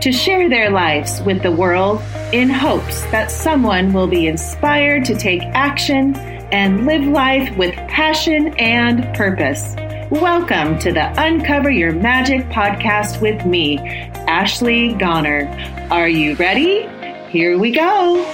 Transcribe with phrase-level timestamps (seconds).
[0.00, 2.00] to share their lives with the world
[2.32, 6.16] in hopes that someone will be inspired to take action
[6.52, 9.74] and live life with passion and purpose.
[10.08, 13.78] Welcome to the Uncover Your Magic podcast with me,
[14.26, 15.46] Ashley Goner.
[15.90, 16.88] Are you ready?
[17.28, 18.24] Here we go.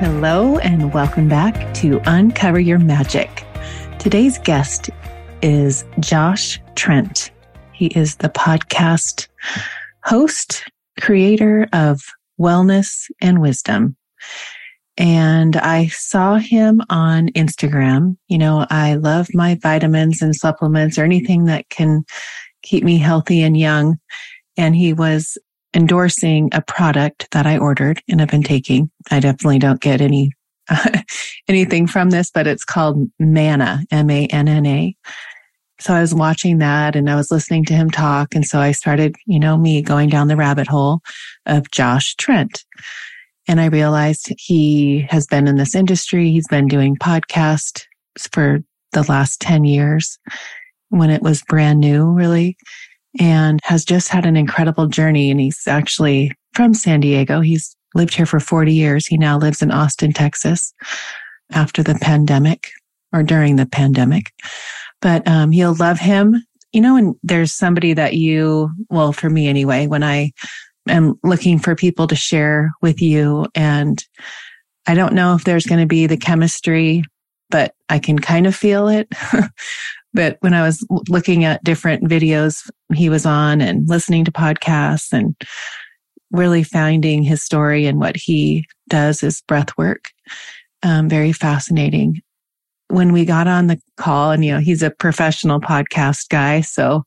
[0.00, 3.44] Hello, and welcome back to Uncover Your Magic.
[4.00, 4.90] Today's guest
[5.42, 7.30] is Josh Trent.
[7.72, 9.28] He is the podcast
[10.04, 10.64] host,
[11.00, 12.02] creator of
[12.38, 13.96] Wellness and Wisdom.
[14.96, 18.16] And I saw him on Instagram.
[18.28, 22.04] You know, I love my vitamins and supplements or anything that can
[22.62, 23.98] keep me healthy and young.
[24.56, 25.38] And he was
[25.74, 28.90] endorsing a product that I ordered and have been taking.
[29.10, 30.32] I definitely don't get any
[31.48, 34.96] anything from this, but it's called Manna, M A N N A.
[35.80, 38.34] So I was watching that and I was listening to him talk.
[38.34, 41.00] And so I started, you know, me going down the rabbit hole
[41.46, 42.64] of Josh Trent.
[43.48, 46.30] And I realized he has been in this industry.
[46.30, 47.84] He's been doing podcasts
[48.30, 48.60] for
[48.92, 50.18] the last 10 years
[50.90, 52.56] when it was brand new, really
[53.18, 55.30] and has just had an incredible journey.
[55.30, 57.40] And he's actually from San Diego.
[57.40, 59.06] He's lived here for 40 years.
[59.06, 60.72] He now lives in Austin, Texas
[61.50, 62.70] after the pandemic
[63.12, 64.32] or during the pandemic.
[65.00, 66.42] But um, you'll love him.
[66.72, 70.32] You know, and there's somebody that you, well, for me anyway, when I
[70.88, 74.02] am looking for people to share with you, and
[74.86, 77.02] I don't know if there's going to be the chemistry,
[77.48, 79.12] but I can kind of feel it.
[80.12, 85.12] But when I was looking at different videos he was on and listening to podcasts
[85.12, 85.36] and
[86.32, 90.06] really finding his story and what he does is breath work,
[90.82, 92.20] um, very fascinating.
[92.90, 96.60] When we got on the call and, you know, he's a professional podcast guy.
[96.60, 97.04] So,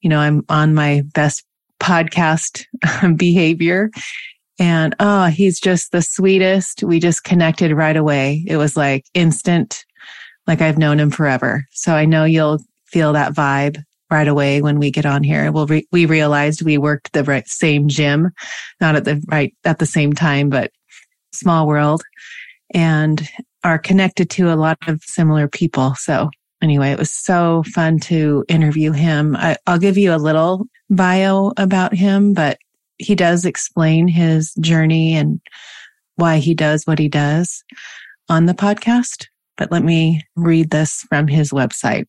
[0.00, 1.44] you know, I'm on my best
[1.80, 2.64] podcast
[3.16, 3.90] behavior
[4.58, 6.82] and oh, he's just the sweetest.
[6.82, 8.44] We just connected right away.
[8.46, 9.84] It was like instant
[10.46, 11.66] like I've known him forever.
[11.70, 15.50] So I know you'll feel that vibe right away when we get on here.
[15.50, 18.30] We'll re- we realized we worked the right same gym,
[18.80, 20.70] not at the right at the same time, but
[21.32, 22.02] small world
[22.74, 23.26] and
[23.64, 25.94] are connected to a lot of similar people.
[25.96, 26.30] So
[26.62, 29.36] anyway, it was so fun to interview him.
[29.36, 32.58] I, I'll give you a little bio about him, but
[32.98, 35.40] he does explain his journey and
[36.16, 37.64] why he does what he does
[38.28, 42.06] on the podcast but let me read this from his website.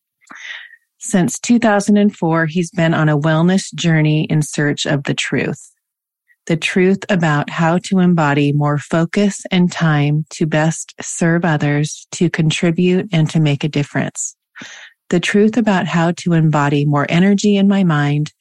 [0.99, 5.71] Since 2004, he's been on a wellness journey in search of the truth.
[6.45, 12.29] The truth about how to embody more focus and time to best serve others, to
[12.29, 14.35] contribute and to make a difference.
[15.09, 18.33] The truth about how to embody more energy in my mind,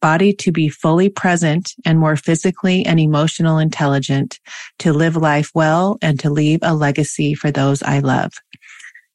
[0.00, 4.40] body to be fully present and more physically and emotional intelligent,
[4.78, 8.32] to live life well and to leave a legacy for those I love.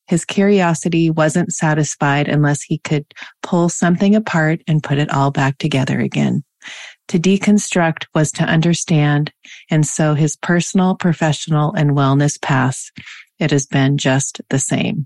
[0.08, 3.06] His curiosity wasn't satisfied unless he could
[3.42, 6.44] pull something apart and put it all back together again.
[7.10, 9.32] To deconstruct was to understand.
[9.70, 12.92] And so his personal, professional, and wellness paths,
[13.40, 15.06] it has been just the same.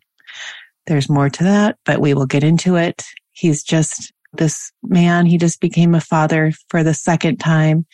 [0.87, 3.03] There's more to that, but we will get into it.
[3.31, 5.25] He's just this man.
[5.25, 7.85] He just became a father for the second time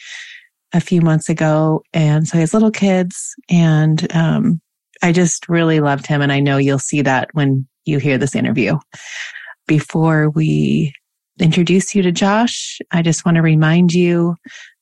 [0.73, 1.83] a few months ago.
[1.93, 4.61] And so he has little kids and, um,
[5.01, 6.21] I just really loved him.
[6.21, 8.77] And I know you'll see that when you hear this interview.
[9.67, 10.93] Before we
[11.39, 14.35] introduce you to Josh, I just want to remind you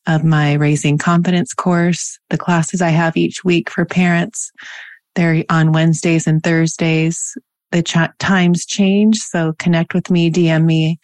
[0.08, 4.52] of my Raising Confidence course, the classes I have each week for parents.
[5.16, 7.38] They're on Wednesdays and Thursdays.
[7.72, 9.18] The ch- times change.
[9.18, 11.00] So connect with me, DM me,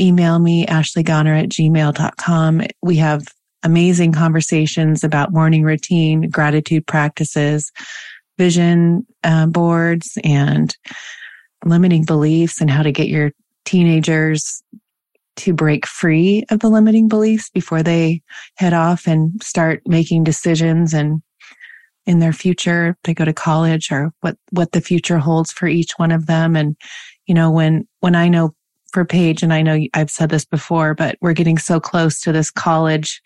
[0.00, 2.62] email me, ashleygoner at gmail.com.
[2.82, 3.26] We have
[3.62, 7.70] amazing conversations about morning routine, gratitude practices,
[8.38, 10.76] vision uh, boards and
[11.64, 13.30] limiting beliefs and how to get your
[13.64, 14.62] teenagers
[15.36, 18.22] to break free of the limiting beliefs before they
[18.56, 21.22] head off and start making decisions and
[22.04, 22.96] in their future.
[23.04, 26.56] They go to college or what what the future holds for each one of them.
[26.56, 26.76] And
[27.26, 28.54] you know when when i know
[28.92, 32.32] for Paige, and I know I've said this before, but we're getting so close to
[32.32, 33.22] this college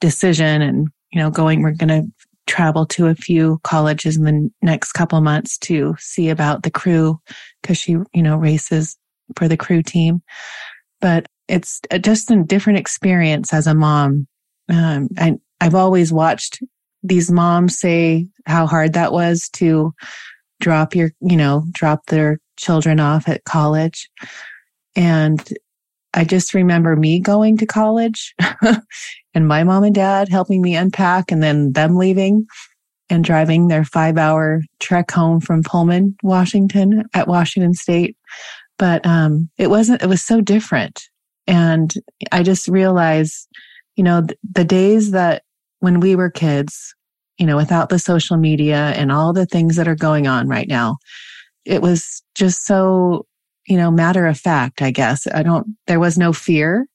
[0.00, 2.04] decision and, you know, going, we're going to
[2.46, 7.18] travel to a few colleges in the next couple months to see about the crew
[7.62, 8.98] because she, you know, races
[9.36, 10.22] for the crew team.
[11.00, 14.26] But it's just a different experience as a mom.
[14.68, 15.08] Um,
[15.60, 16.62] I've always watched
[17.02, 19.92] these moms say how hard that was to
[20.60, 24.08] drop your, you know, drop their children off at college.
[24.96, 25.46] And
[26.14, 28.34] I just remember me going to college
[29.34, 32.46] and my mom and dad helping me unpack and then them leaving
[33.10, 38.16] and driving their five hour trek home from Pullman, Washington at Washington State.
[38.78, 41.02] But, um, it wasn't, it was so different.
[41.46, 41.92] And
[42.32, 43.48] I just realized,
[43.96, 45.42] you know, th- the days that
[45.80, 46.94] when we were kids,
[47.38, 50.68] you know, without the social media and all the things that are going on right
[50.68, 50.96] now,
[51.64, 53.26] it was just so,
[53.66, 55.26] you know, matter of fact, I guess.
[55.26, 56.86] I don't, there was no fear.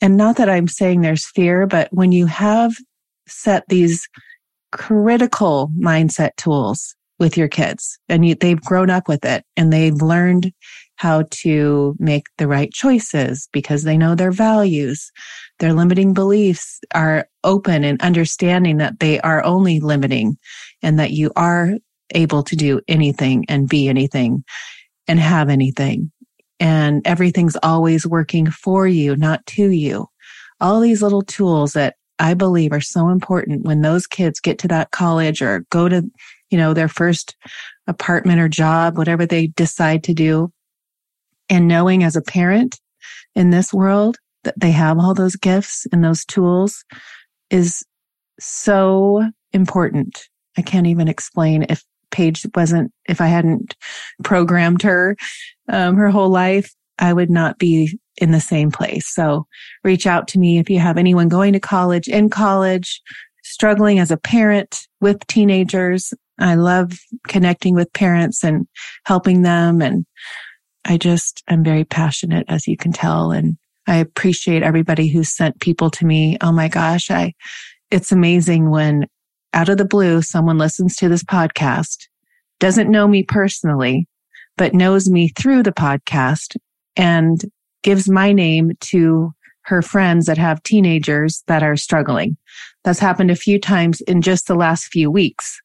[0.00, 2.72] And not that I'm saying there's fear, but when you have
[3.26, 4.08] set these
[4.72, 10.00] critical mindset tools with your kids and you, they've grown up with it and they've
[10.00, 10.52] learned
[11.00, 15.10] how to make the right choices because they know their values.
[15.58, 20.36] Their limiting beliefs are open and understanding that they are only limiting
[20.82, 21.72] and that you are
[22.14, 24.44] able to do anything and be anything
[25.08, 26.12] and have anything.
[26.60, 30.06] And everything's always working for you, not to you.
[30.60, 34.68] All these little tools that I believe are so important when those kids get to
[34.68, 36.02] that college or go to,
[36.50, 37.36] you know, their first
[37.86, 40.52] apartment or job, whatever they decide to do
[41.50, 42.80] and knowing as a parent
[43.34, 46.84] in this world that they have all those gifts and those tools
[47.50, 47.84] is
[48.38, 50.28] so important.
[50.56, 53.76] I can't even explain if Paige wasn't, if I hadn't
[54.24, 55.16] programmed her,
[55.68, 59.06] um, her whole life, I would not be in the same place.
[59.06, 59.46] So
[59.84, 63.00] reach out to me if you have anyone going to college, in college,
[63.42, 66.12] struggling as a parent with teenagers.
[66.38, 66.92] I love
[67.28, 68.66] connecting with parents and
[69.04, 70.04] helping them and
[70.84, 73.30] I just am very passionate, as you can tell.
[73.30, 73.56] And
[73.86, 76.36] I appreciate everybody who sent people to me.
[76.40, 77.10] Oh my gosh.
[77.10, 77.34] I,
[77.90, 79.06] it's amazing when
[79.52, 82.06] out of the blue, someone listens to this podcast,
[82.60, 84.06] doesn't know me personally,
[84.56, 86.56] but knows me through the podcast
[86.96, 87.40] and
[87.82, 89.32] gives my name to
[89.62, 92.36] her friends that have teenagers that are struggling.
[92.84, 95.60] That's happened a few times in just the last few weeks.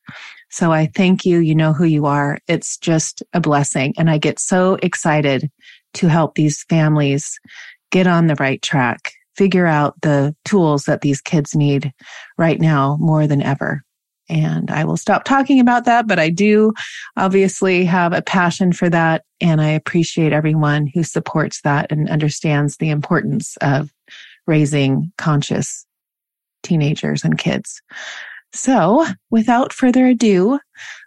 [0.55, 1.39] So I thank you.
[1.39, 2.39] You know who you are.
[2.47, 3.93] It's just a blessing.
[3.97, 5.51] And I get so excited
[5.95, 7.37] to help these families
[7.91, 11.91] get on the right track, figure out the tools that these kids need
[12.37, 13.81] right now more than ever.
[14.29, 16.71] And I will stop talking about that, but I do
[17.17, 19.25] obviously have a passion for that.
[19.41, 23.91] And I appreciate everyone who supports that and understands the importance of
[24.47, 25.85] raising conscious
[26.63, 27.81] teenagers and kids.
[28.55, 30.59] So without further ado,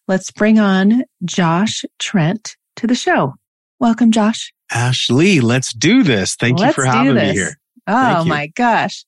[0.06, 3.34] let's bring on Josh Trent to the show.
[3.80, 4.52] Welcome, Josh.
[4.70, 6.36] Ashley, let's do this.
[6.36, 7.58] Thank let's you for having me here.
[7.86, 9.06] Oh my gosh.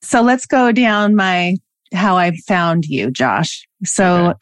[0.00, 1.56] So let's go down my,
[1.92, 3.66] how I found you, Josh.
[3.84, 4.38] So okay.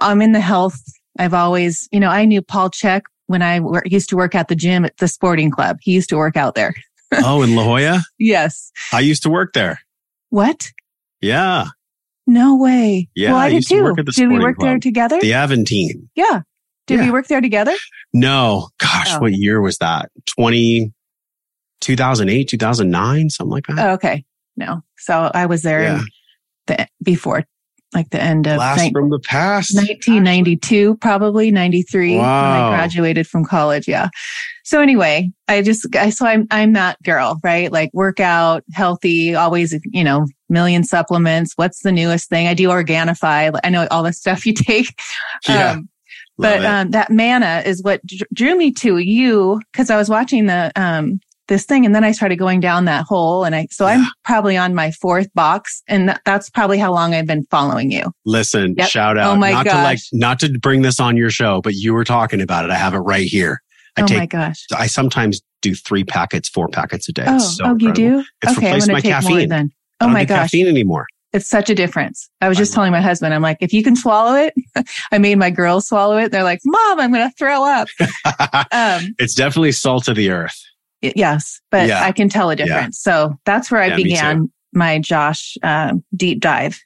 [0.00, 0.78] I'm in the health.
[1.18, 4.54] I've always, you know, I knew Paul Chek when I used to work at the
[4.54, 5.78] gym at the sporting club.
[5.80, 6.74] He used to work out there.
[7.12, 8.02] oh, in La Jolla?
[8.18, 8.70] Yes.
[8.92, 9.80] I used to work there.
[10.28, 10.72] What?
[11.22, 11.68] Yeah.
[12.26, 13.08] No way.
[13.14, 13.94] Yeah, well, I, I did too.
[13.94, 14.68] To did we work club.
[14.68, 15.20] there together?
[15.20, 16.08] The Aventine.
[16.14, 16.42] Yeah.
[16.86, 17.06] Did yeah.
[17.06, 17.74] we work there together?
[18.12, 18.68] No.
[18.78, 19.20] Gosh, oh.
[19.20, 20.10] what year was that?
[20.26, 20.92] 20,
[21.80, 23.78] 2008, 2009, something like that.
[23.78, 24.24] Oh, okay.
[24.56, 24.82] No.
[24.98, 26.00] So I was there yeah.
[26.66, 27.44] the, before,
[27.94, 29.74] like the end of Blast from the past.
[29.74, 32.20] 1992, probably 93 wow.
[32.20, 33.88] when I graduated from college.
[33.88, 34.08] Yeah.
[34.64, 37.70] So anyway, I just, I, so I'm, I'm that girl, right?
[37.70, 41.52] Like workout, healthy, always, you know, million supplements.
[41.56, 42.48] What's the newest thing?
[42.48, 43.58] I do Organifi.
[43.62, 45.00] I know all the stuff you take.
[45.48, 45.72] Yeah.
[45.72, 45.88] Um,
[46.38, 50.70] but um, that manna is what drew me to you because I was watching the
[50.76, 53.94] um, this thing and then I started going down that hole and I so yeah.
[53.94, 57.90] I'm probably on my fourth box and th- that's probably how long I've been following
[57.90, 58.12] you.
[58.24, 58.88] Listen, yep.
[58.88, 59.34] shout out.
[59.34, 59.74] Oh my not gosh.
[59.74, 62.70] to like not to bring this on your show, but you were talking about it.
[62.70, 63.60] I have it right here.
[63.96, 64.64] I oh take, my gosh.
[64.76, 67.24] I sometimes do three packets, four packets a day.
[67.26, 68.24] Oh, so oh you do?
[68.42, 69.38] It's okay, I'm gonna my take caffeine.
[69.38, 69.70] More then.
[70.00, 70.50] Oh my gosh.
[70.50, 71.06] caffeine anymore.
[71.32, 72.30] It's such a difference.
[72.40, 74.54] I was just telling my husband, I'm like, if you can swallow it,
[75.12, 76.32] I made my girls swallow it.
[76.32, 77.88] They're like, mom, I'm going to throw up.
[78.72, 80.58] um, it's definitely salt of the earth.
[81.02, 82.02] Yes, but yeah.
[82.02, 83.02] I can tell a difference.
[83.06, 83.12] Yeah.
[83.12, 86.80] So that's where I yeah, began my Josh uh, deep dive.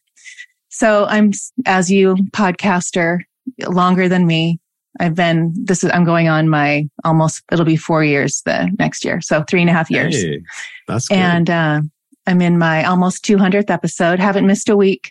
[0.69, 1.33] So I'm,
[1.67, 3.21] as you podcaster,
[3.67, 4.61] longer than me.
[4.99, 9.05] I've been, this is, I'm going on my almost, it'll be four years the next
[9.05, 9.21] year.
[9.21, 10.21] So three and a half years.
[10.21, 10.43] Hey,
[10.88, 11.17] that's good.
[11.17, 11.81] And, uh,
[12.26, 14.19] I'm in my almost 200th episode.
[14.19, 15.11] Haven't missed a week.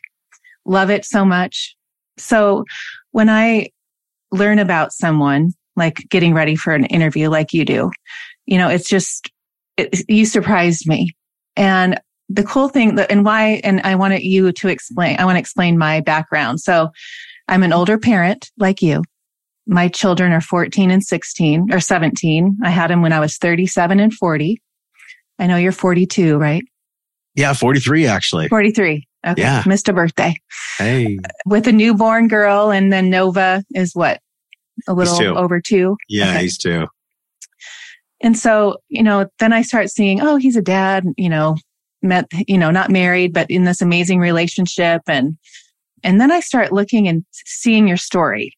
[0.65, 1.75] Love it so much.
[2.17, 2.65] So
[3.11, 3.69] when I
[4.31, 7.91] learn about someone, like getting ready for an interview like you do,
[8.49, 9.31] you know, it's just,
[9.77, 11.15] it, you surprised me.
[11.55, 15.35] And the cool thing that, and why, and I wanted you to explain, I want
[15.35, 16.59] to explain my background.
[16.59, 16.89] So
[17.47, 19.03] I'm an older parent like you.
[19.67, 22.57] My children are 14 and 16 or 17.
[22.63, 24.59] I had them when I was 37 and 40.
[25.37, 26.63] I know you're 42, right?
[27.35, 28.47] Yeah, 43 actually.
[28.47, 29.07] 43.
[29.27, 29.41] Okay.
[29.41, 29.63] Yeah.
[29.67, 30.35] Missed a birthday.
[30.79, 31.19] Hey.
[31.45, 32.71] With a newborn girl.
[32.71, 34.21] And then Nova is what?
[34.87, 35.97] A little over two.
[36.07, 36.43] Yeah, okay.
[36.43, 36.87] he's two.
[38.21, 41.55] And so, you know, then I start seeing, oh, he's a dad, you know,
[42.01, 45.01] met, you know, not married, but in this amazing relationship.
[45.07, 45.37] And,
[46.03, 48.53] and then I start looking and seeing your story.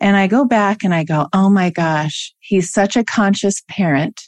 [0.00, 4.22] And I go back and I go, oh my gosh, he's such a conscious parent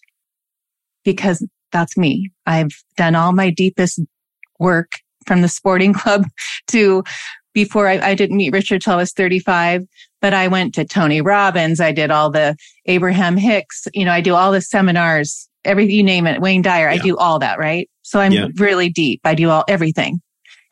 [1.05, 2.31] because that's me.
[2.47, 4.01] I've done all my deepest
[4.59, 4.93] work
[5.27, 6.27] from the sporting club
[6.69, 7.05] to
[7.55, 9.85] before I, I didn't meet Richard till I was 35,
[10.21, 11.81] but I went to Tony Robbins.
[11.81, 12.57] I did all the
[12.87, 16.89] Abraham Hicks, you know, I do all the seminars, every, you name it, Wayne Dyer.
[16.89, 16.95] Yeah.
[16.95, 17.89] I do all that, right?
[18.03, 18.49] So I'm yeah.
[18.57, 19.21] really deep.
[19.25, 20.21] I do all everything.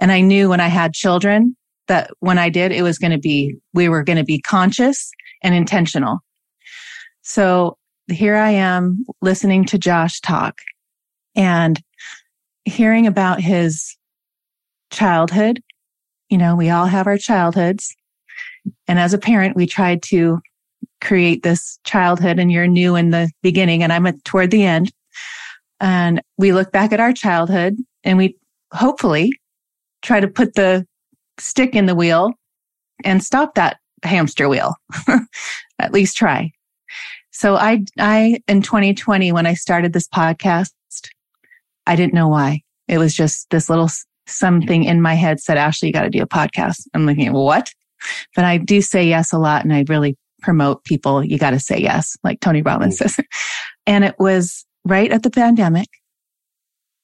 [0.01, 1.57] And I knew when I had children
[1.89, 5.11] that when I did, it was going to be, we were going to be conscious
[5.43, 6.19] and intentional.
[7.23, 7.77] So
[8.11, 10.59] here I am listening to Josh talk
[11.35, 11.81] and
[12.65, 13.97] hearing about his
[14.91, 15.63] childhood.
[16.29, 17.95] You know, we all have our childhoods.
[18.89, 20.41] And as a parent, we tried to
[21.01, 24.93] create this childhood and you're new in the beginning and I'm at, toward the end.
[25.81, 28.37] And we look back at our childhood and we
[28.73, 29.33] hopefully
[30.03, 30.87] try to put the
[31.39, 32.33] stick in the wheel
[33.05, 34.75] and stop that hamster wheel.
[35.79, 36.51] at least try.
[37.31, 40.73] So I, I, in 2020, when I started this podcast,
[41.87, 42.63] I didn't know why.
[42.89, 43.91] It was just this little
[44.27, 46.87] something in my head said, Ashley, you got to do a podcast.
[46.95, 47.71] I'm looking at what?
[48.35, 51.25] But I do say yes a lot and I really promote people.
[51.25, 53.09] You got to say yes, like Tony Robbins mm.
[53.09, 53.25] says.
[53.87, 55.89] and it was right at the pandemic.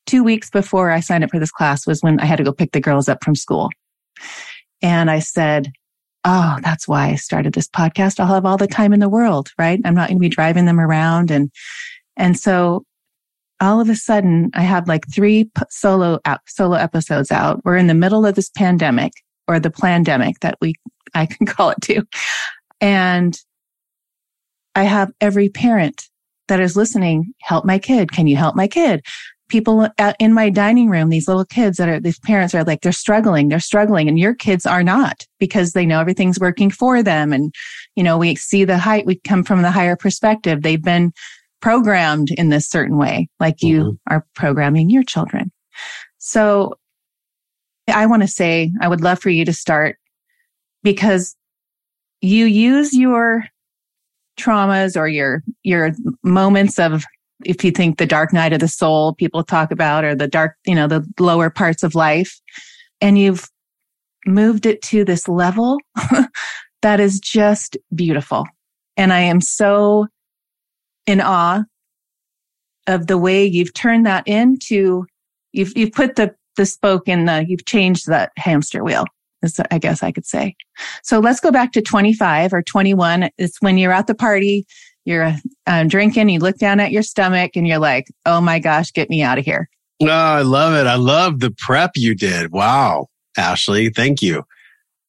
[0.06, 2.52] Two weeks before I signed up for this class was when I had to go
[2.52, 3.70] pick the girls up from school.
[4.82, 5.72] And I said,
[6.24, 8.20] Oh, that's why I started this podcast.
[8.20, 9.80] I'll have all the time in the world, right?
[9.84, 11.32] I'm not going to be driving them around.
[11.32, 11.50] And,
[12.16, 12.84] and so
[13.60, 17.64] all of a sudden I have like three solo solo episodes out.
[17.64, 19.12] We're in the middle of this pandemic
[19.48, 20.74] or the pandemic that we
[21.14, 22.02] I can call it too.
[22.80, 23.38] And
[24.74, 26.08] I have every parent
[26.48, 28.12] that is listening help my kid.
[28.12, 29.04] Can you help my kid?
[29.48, 32.90] People in my dining room, these little kids that are, these parents are like, they're
[32.90, 37.34] struggling, they're struggling and your kids are not because they know everything's working for them.
[37.34, 37.54] And,
[37.94, 40.62] you know, we see the height, we come from the higher perspective.
[40.62, 41.12] They've been
[41.60, 44.14] programmed in this certain way, like you mm-hmm.
[44.14, 45.52] are programming your children.
[46.16, 46.78] So
[47.88, 49.96] I want to say, I would love for you to start
[50.82, 51.36] because
[52.20, 53.44] you use your
[54.38, 57.04] traumas or your, your moments of,
[57.44, 60.56] if you think the dark night of the soul people talk about or the dark,
[60.64, 62.40] you know, the lower parts of life
[63.00, 63.48] and you've
[64.26, 65.78] moved it to this level
[66.82, 68.46] that is just beautiful.
[68.96, 70.06] And I am so
[71.06, 71.64] in awe
[72.86, 75.06] of the way you've turned that into
[75.52, 79.04] you've you've put the the spoke in the you've changed that hamster wheel
[79.70, 80.54] I guess I could say.
[81.02, 83.30] So let's go back to 25 or 21.
[83.38, 84.66] It's when you're at the party,
[85.04, 85.34] you're
[85.66, 89.10] um, drinking, you look down at your stomach and you're like, oh my gosh, get
[89.10, 89.68] me out of here.
[90.00, 90.86] Oh, I love it.
[90.86, 92.52] I love the prep you did.
[92.52, 93.06] Wow.
[93.36, 94.44] Ashley, thank you.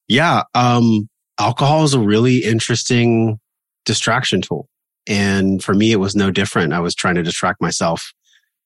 [0.08, 0.44] Yeah.
[0.54, 1.10] Um,
[1.40, 3.40] alcohol is a really interesting
[3.86, 4.68] distraction tool.
[5.08, 6.74] And for me, it was no different.
[6.74, 8.14] I was trying to distract myself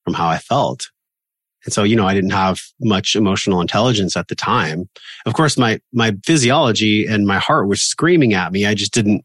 [0.04, 0.88] from how I felt.
[1.68, 4.88] And so, you know, I didn't have much emotional intelligence at the time.
[5.26, 8.64] Of course, my, my physiology and my heart was screaming at me.
[8.64, 9.22] I just didn't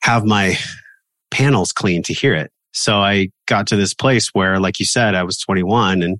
[0.00, 0.56] have my
[1.30, 2.50] panels clean to hear it.
[2.72, 6.18] So I got to this place where, like you said, I was 21 and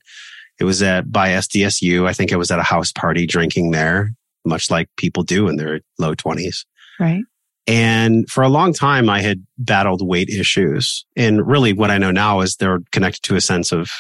[0.61, 2.07] it was at by SDSU.
[2.07, 4.11] I think I was at a house party drinking there,
[4.45, 6.67] much like people do in their low 20s.
[7.01, 7.23] Right.
[7.67, 11.07] And for a long time, I had battled weight issues.
[11.17, 13.91] And really what I know now is they're connected to a sense of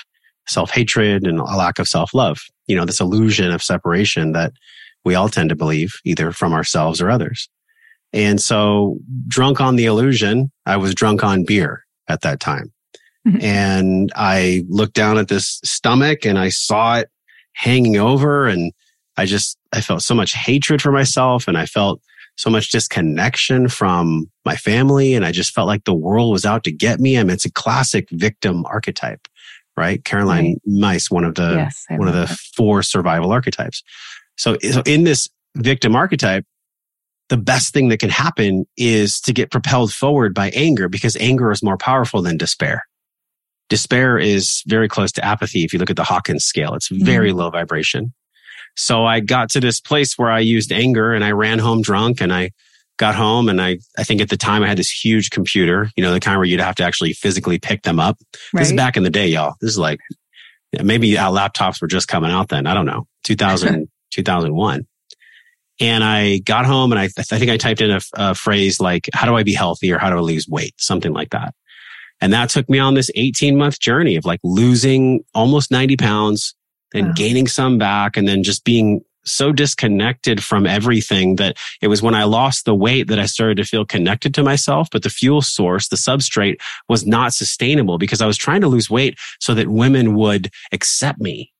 [0.48, 2.40] self hatred and a lack of self love.
[2.66, 4.52] You know, this illusion of separation that
[5.04, 7.48] we all tend to believe either from ourselves or others.
[8.12, 12.72] And so drunk on the illusion, I was drunk on beer at that time.
[13.26, 13.42] Mm-hmm.
[13.42, 17.08] And I looked down at this stomach and I saw it
[17.54, 18.72] hanging over and
[19.16, 22.00] I just, I felt so much hatred for myself and I felt
[22.36, 25.14] so much disconnection from my family.
[25.14, 27.18] And I just felt like the world was out to get me.
[27.18, 29.28] I mean, it's a classic victim archetype,
[29.76, 30.04] right?
[30.04, 30.92] Caroline right.
[30.94, 32.38] Myss, one of the, yes, one of the that.
[32.56, 33.82] four survival archetypes.
[34.36, 36.44] So, so in this victim archetype,
[37.28, 41.50] the best thing that can happen is to get propelled forward by anger because anger
[41.50, 42.84] is more powerful than despair.
[43.68, 45.64] Despair is very close to apathy.
[45.64, 47.38] If you look at the Hawkins scale, it's very mm-hmm.
[47.38, 48.12] low vibration.
[48.76, 52.20] So I got to this place where I used anger and I ran home drunk
[52.20, 52.50] and I
[53.02, 56.04] got home and I, I think at the time I had this huge computer, you
[56.04, 58.16] know, the kind where you'd have to actually physically pick them up.
[58.54, 58.60] Right.
[58.60, 59.56] This is back in the day, y'all.
[59.60, 59.98] This is like,
[60.80, 62.68] maybe our laptops were just coming out then.
[62.68, 63.08] I don't know.
[63.24, 64.86] 2000, 2001.
[65.80, 69.10] And I got home and I, I think I typed in a, a phrase like,
[69.12, 70.74] how do I be healthy or how do I lose weight?
[70.78, 71.56] Something like that.
[72.20, 76.54] And that took me on this 18 month journey of like losing almost 90 pounds
[76.94, 77.12] and wow.
[77.16, 82.14] gaining some back and then just being so disconnected from everything that it was when
[82.14, 84.88] I lost the weight that I started to feel connected to myself.
[84.90, 88.90] But the fuel source, the substrate was not sustainable because I was trying to lose
[88.90, 91.52] weight so that women would accept me.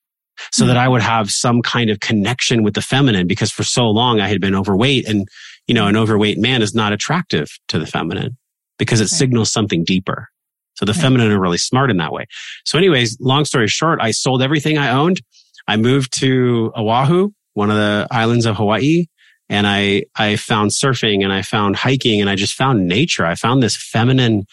[0.51, 0.69] So mm-hmm.
[0.69, 4.21] that I would have some kind of connection with the feminine because for so long
[4.21, 5.29] I had been overweight and,
[5.67, 8.37] you know, an overweight man is not attractive to the feminine
[8.79, 10.29] because it signals something deeper.
[10.75, 11.03] So the right.
[11.03, 12.27] feminine are really smart in that way.
[12.65, 15.21] So anyways, long story short, I sold everything I owned.
[15.69, 19.07] I moved to Oahu, one of the islands of Hawaii.
[19.49, 23.27] And I, I found surfing and I found hiking and I just found nature.
[23.27, 24.45] I found this feminine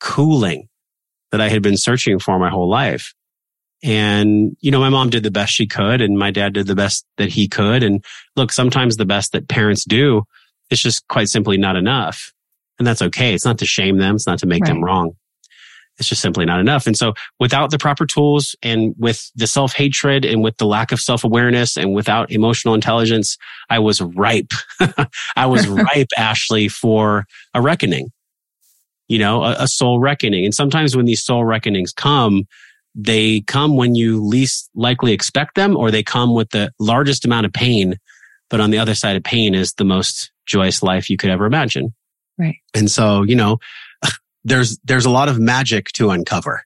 [0.00, 0.68] cooling
[1.30, 3.12] that I had been searching for my whole life.
[3.82, 6.74] And, you know, my mom did the best she could and my dad did the
[6.74, 7.82] best that he could.
[7.82, 8.02] And
[8.34, 10.22] look, sometimes the best that parents do
[10.70, 12.32] is just quite simply not enough.
[12.78, 13.34] And that's okay.
[13.34, 14.14] It's not to shame them.
[14.14, 14.68] It's not to make right.
[14.68, 15.16] them wrong
[15.98, 16.86] it's just simply not enough.
[16.86, 20.92] And so without the proper tools and with the self hatred and with the lack
[20.92, 23.38] of self awareness and without emotional intelligence,
[23.70, 24.52] I was ripe.
[25.36, 28.10] I was ripe, Ashley, for a reckoning,
[29.08, 30.44] you know, a, a soul reckoning.
[30.44, 32.44] And sometimes when these soul reckonings come,
[32.94, 37.46] they come when you least likely expect them or they come with the largest amount
[37.46, 37.96] of pain.
[38.48, 41.46] But on the other side of pain is the most joyous life you could ever
[41.46, 41.94] imagine.
[42.38, 42.56] Right.
[42.74, 43.58] And so, you know,
[44.46, 46.62] there's there's a lot of magic to uncover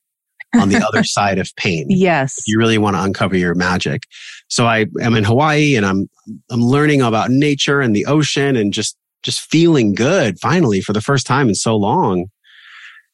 [0.55, 1.87] on the other side of pain.
[1.89, 2.37] Yes.
[2.47, 4.05] You really want to uncover your magic.
[4.49, 6.09] So I am in Hawaii and I'm
[6.51, 11.01] I'm learning about nature and the ocean and just just feeling good finally for the
[11.01, 12.27] first time in so long.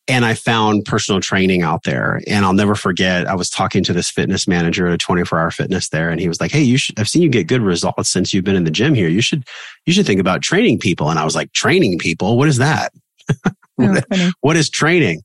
[0.08, 2.20] And I found personal training out there.
[2.28, 5.50] And I'll never forget, I was talking to this fitness manager at a 24 hour
[5.50, 6.10] fitness there.
[6.10, 8.44] And he was like, Hey, you should, I've seen you get good results since you've
[8.44, 9.08] been in the gym here.
[9.08, 9.44] You should,
[9.84, 11.10] you should think about training people.
[11.10, 12.38] And I was like, training people?
[12.38, 12.92] What is that?
[14.12, 15.22] Oh, what is training?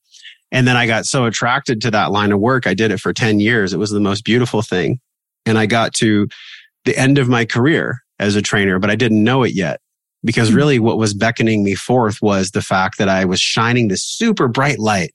[0.51, 2.67] And then I got so attracted to that line of work.
[2.67, 3.73] I did it for 10 years.
[3.73, 4.99] It was the most beautiful thing.
[5.45, 6.27] And I got to
[6.85, 9.79] the end of my career as a trainer, but I didn't know it yet
[10.23, 10.57] because mm-hmm.
[10.57, 14.47] really what was beckoning me forth was the fact that I was shining this super
[14.47, 15.13] bright light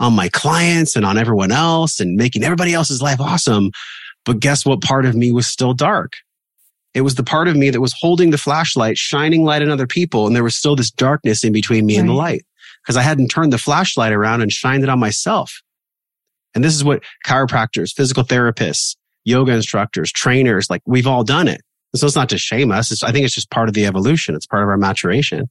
[0.00, 3.70] on my clients and on everyone else and making everybody else's life awesome.
[4.24, 6.14] But guess what part of me was still dark?
[6.92, 9.86] It was the part of me that was holding the flashlight, shining light on other
[9.86, 10.26] people.
[10.26, 12.00] And there was still this darkness in between me right.
[12.00, 12.44] and the light
[12.86, 15.60] because I hadn't turned the flashlight around and shined it on myself.
[16.54, 18.94] And this is what chiropractors, physical therapists,
[19.24, 21.60] yoga instructors, trainers, like we've all done it.
[21.92, 22.92] And so it's not to shame us.
[22.92, 24.36] It's, I think it's just part of the evolution.
[24.36, 25.50] It's part of our maturation.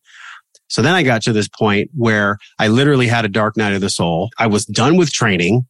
[0.69, 3.81] So then I got to this point where I literally had a dark night of
[3.81, 4.29] the soul.
[4.39, 5.67] I was done with training.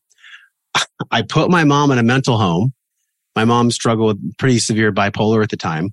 [1.12, 2.73] I put my mom in a mental home.
[3.36, 5.89] My mom struggled with pretty severe bipolar at the time.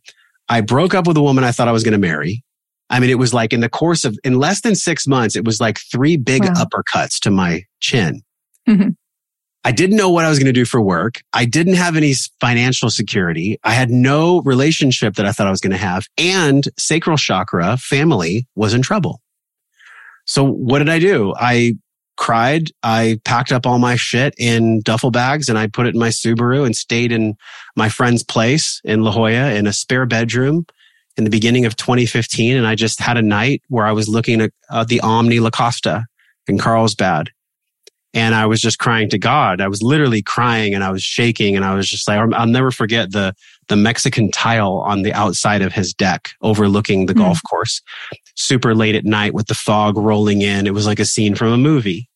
[0.48, 2.44] I broke up with a woman I thought I was going to marry.
[2.92, 5.46] I mean, it was like in the course of, in less than six months, it
[5.46, 6.52] was like three big wow.
[6.52, 8.20] uppercuts to my chin.
[8.68, 8.90] Mm-hmm.
[9.64, 11.22] I didn't know what I was going to do for work.
[11.32, 13.58] I didn't have any financial security.
[13.64, 16.04] I had no relationship that I thought I was going to have.
[16.18, 19.22] And sacral chakra family was in trouble.
[20.26, 21.32] So what did I do?
[21.34, 21.76] I
[22.18, 22.70] cried.
[22.82, 26.10] I packed up all my shit in duffel bags and I put it in my
[26.10, 27.36] Subaru and stayed in
[27.74, 30.66] my friend's place in La Jolla in a spare bedroom
[31.16, 32.56] in the beginning of 2015.
[32.56, 35.50] And I just had a night where I was looking at uh, the Omni La
[35.50, 36.06] Costa
[36.46, 37.30] in Carlsbad.
[38.14, 39.62] And I was just crying to God.
[39.62, 42.70] I was literally crying and I was shaking and I was just like, I'll never
[42.70, 43.34] forget the,
[43.68, 47.18] the Mexican tile on the outside of his deck overlooking the mm.
[47.18, 47.80] golf course.
[48.36, 50.66] Super late at night with the fog rolling in.
[50.66, 52.10] It was like a scene from a movie.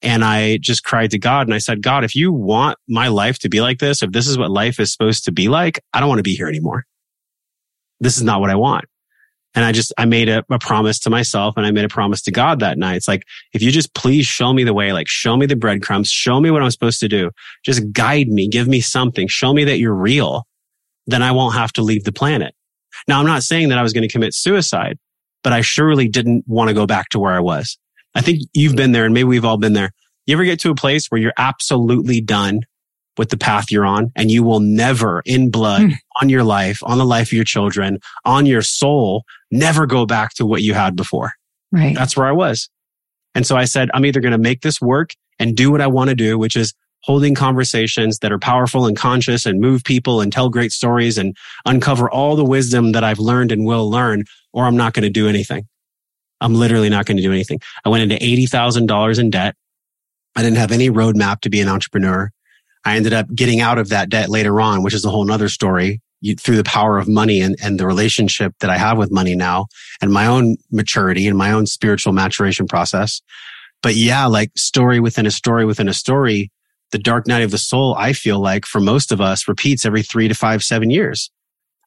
[0.00, 3.40] And I just cried to God and I said, God, if you want my life
[3.40, 5.98] to be like this, if this is what life is supposed to be like, I
[5.98, 6.86] don't want to be here anymore
[8.02, 8.84] this is not what I want.
[9.54, 12.22] And I just, I made a, a, promise to myself and I made a promise
[12.22, 12.96] to God that night.
[12.96, 16.10] It's like, if you just please show me the way, like show me the breadcrumbs,
[16.10, 17.30] show me what I'm supposed to do.
[17.64, 20.46] Just guide me, give me something, show me that you're real.
[21.06, 22.54] Then I won't have to leave the planet.
[23.08, 24.98] Now, I'm not saying that I was going to commit suicide,
[25.44, 27.78] but I surely didn't want to go back to where I was.
[28.14, 29.90] I think you've been there and maybe we've all been there.
[30.26, 32.60] You ever get to a place where you're absolutely done
[33.18, 35.94] with the path you're on and you will never in blood mm.
[36.20, 40.34] on your life, on the life of your children, on your soul, never go back
[40.34, 41.32] to what you had before.
[41.70, 41.94] Right.
[41.94, 42.68] That's where I was.
[43.34, 45.86] And so I said, I'm either going to make this work and do what I
[45.86, 50.20] want to do, which is holding conversations that are powerful and conscious and move people
[50.20, 54.24] and tell great stories and uncover all the wisdom that I've learned and will learn,
[54.52, 55.66] or I'm not going to do anything.
[56.40, 57.60] I'm literally not going to do anything.
[57.84, 59.56] I went into $80,000 in debt.
[60.36, 62.30] I didn't have any roadmap to be an entrepreneur.
[62.84, 65.48] I ended up getting out of that debt later on, which is a whole nother
[65.48, 69.12] story you, through the power of money and, and the relationship that I have with
[69.12, 69.66] money now
[70.00, 73.20] and my own maturity and my own spiritual maturation process.
[73.82, 76.50] But yeah, like story within a story within a story,
[76.92, 80.02] the dark night of the soul, I feel like for most of us repeats every
[80.02, 81.30] three to five, seven years.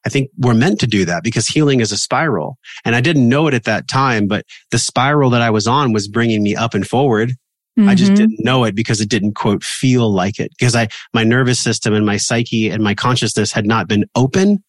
[0.04, 2.58] I think we're meant to do that because healing is a spiral.
[2.84, 5.92] And I didn't know it at that time, but the spiral that I was on
[5.92, 7.32] was bringing me up and forward.
[7.78, 7.88] Mm-hmm.
[7.88, 8.16] I just mm-hmm.
[8.16, 11.92] didn't know it because it didn't quote feel like it because I, my nervous system
[11.92, 14.64] and my psyche and my consciousness had not been open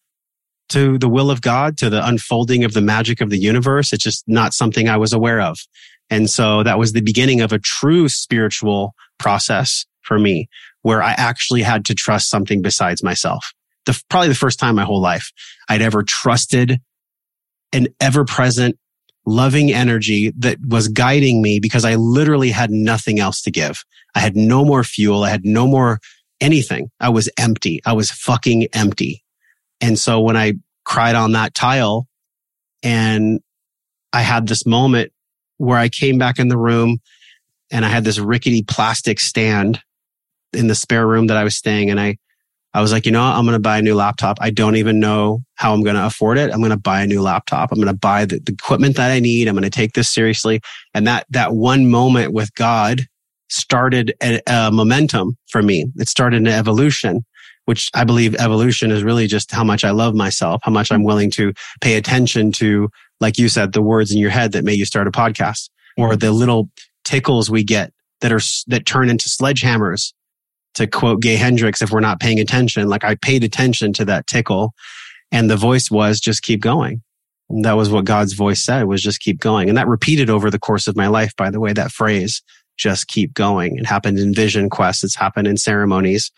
[0.70, 3.92] to the will of God, to the unfolding of the magic of the universe.
[3.92, 5.58] It's just not something I was aware of.
[6.10, 10.48] And so that was the beginning of a true spiritual process for me
[10.82, 13.52] where I actually had to trust something besides myself.
[13.86, 15.32] The, probably the first time my whole life
[15.68, 16.80] I'd ever trusted
[17.72, 18.78] an ever present
[19.28, 23.84] loving energy that was guiding me because I literally had nothing else to give.
[24.14, 25.24] I had no more fuel.
[25.24, 26.00] I had no more
[26.40, 26.90] anything.
[26.98, 27.80] I was empty.
[27.84, 29.22] I was fucking empty.
[29.80, 32.08] And so when I cried on that tile
[32.82, 33.40] and
[34.12, 35.12] I had this moment
[35.58, 36.98] where I came back in the room
[37.70, 39.80] and I had this rickety plastic stand
[40.52, 42.16] in the spare room that I was staying and I
[42.78, 43.34] I was like, you know, what?
[43.34, 44.38] I'm going to buy a new laptop.
[44.40, 46.52] I don't even know how I'm going to afford it.
[46.52, 47.72] I'm going to buy a new laptop.
[47.72, 49.48] I'm going to buy the, the equipment that I need.
[49.48, 50.60] I'm going to take this seriously.
[50.94, 53.00] And that, that one moment with God
[53.48, 55.86] started a, a momentum for me.
[55.96, 57.24] It started an evolution,
[57.64, 61.02] which I believe evolution is really just how much I love myself, how much I'm
[61.02, 64.78] willing to pay attention to, like you said, the words in your head that made
[64.78, 66.70] you start a podcast or the little
[67.02, 70.12] tickles we get that are, that turn into sledgehammers
[70.78, 74.26] to quote Gay Hendricks, if we're not paying attention, like I paid attention to that
[74.26, 74.74] tickle
[75.30, 77.02] and the voice was just keep going.
[77.50, 79.68] And that was what God's voice said was just keep going.
[79.68, 82.42] And that repeated over the course of my life, by the way, that phrase,
[82.76, 83.76] just keep going.
[83.76, 85.04] It happened in vision quests.
[85.04, 86.30] It's happened in ceremonies.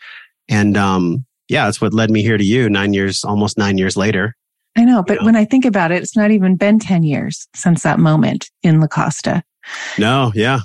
[0.49, 3.97] And, um, yeah, that's what led me here to you nine years, almost nine years
[3.97, 4.35] later.
[4.77, 5.25] I know, but you know?
[5.25, 8.79] when I think about it, it's not even been 10 years since that moment in
[8.79, 9.43] La Costa.
[9.97, 10.61] No, yeah.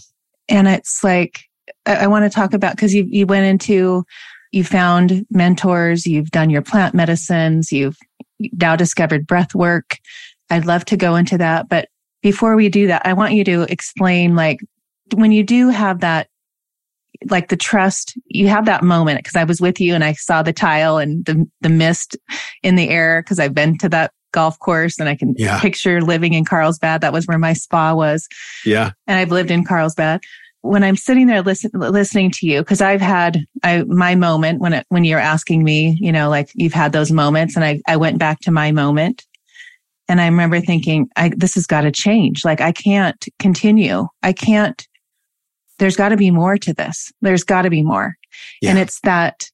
[0.49, 1.43] And it's like,
[1.87, 4.05] I want to talk about because you you went into
[4.53, 7.99] you found mentors, you've done your plant medicines, you've
[8.41, 9.99] now discovered breath work.
[10.51, 11.89] I'd love to go into that, but
[12.23, 14.61] before we do that, I want you to explain like
[15.15, 16.29] when you do have that
[17.31, 20.43] like the trust, you have that moment because I was with you and I saw
[20.43, 22.17] the tile and the the mist
[22.63, 25.61] in the air because I've been to that golf course and I can yeah.
[25.61, 27.01] picture living in Carlsbad.
[27.01, 28.29] That was where my spa was.
[28.65, 28.91] Yeah.
[29.07, 30.21] And I've lived in Carlsbad
[30.63, 34.73] when I'm sitting there listen, listening to you, because I've had I, my moment when
[34.73, 37.97] it, when you're asking me, you know, like you've had those moments, and I I
[37.97, 39.25] went back to my moment,
[40.09, 42.45] and I remember thinking, I this has got to change.
[42.45, 44.07] Like I can't continue.
[44.23, 44.87] I can't.
[45.79, 47.13] There's got to be more to this.
[47.21, 48.17] There's got to be more,
[48.61, 48.71] yeah.
[48.71, 49.49] and it's that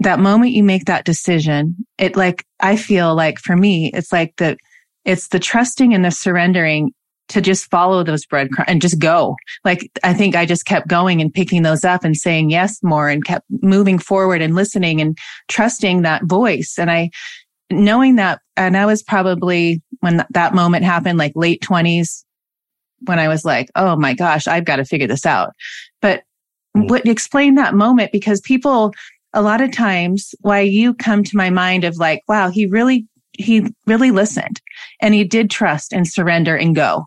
[0.00, 1.76] that moment you make that decision.
[1.98, 4.56] It like I feel like for me, it's like the
[5.04, 6.92] it's the trusting and the surrendering
[7.28, 9.36] to just follow those breadcrumbs and just go.
[9.64, 13.08] Like I think I just kept going and picking those up and saying yes more
[13.08, 15.16] and kept moving forward and listening and
[15.48, 16.76] trusting that voice.
[16.78, 17.10] And I,
[17.70, 22.24] knowing that, and I was probably when that moment happened, like late twenties,
[23.00, 25.52] when I was like, oh my gosh, I've got to figure this out.
[26.00, 26.22] But
[26.76, 26.88] mm.
[26.88, 28.92] what explain that moment because people,
[29.34, 33.06] a lot of times why you come to my mind of like, wow, he really
[33.34, 34.60] he really listened
[35.00, 37.04] and he did trust and surrender and go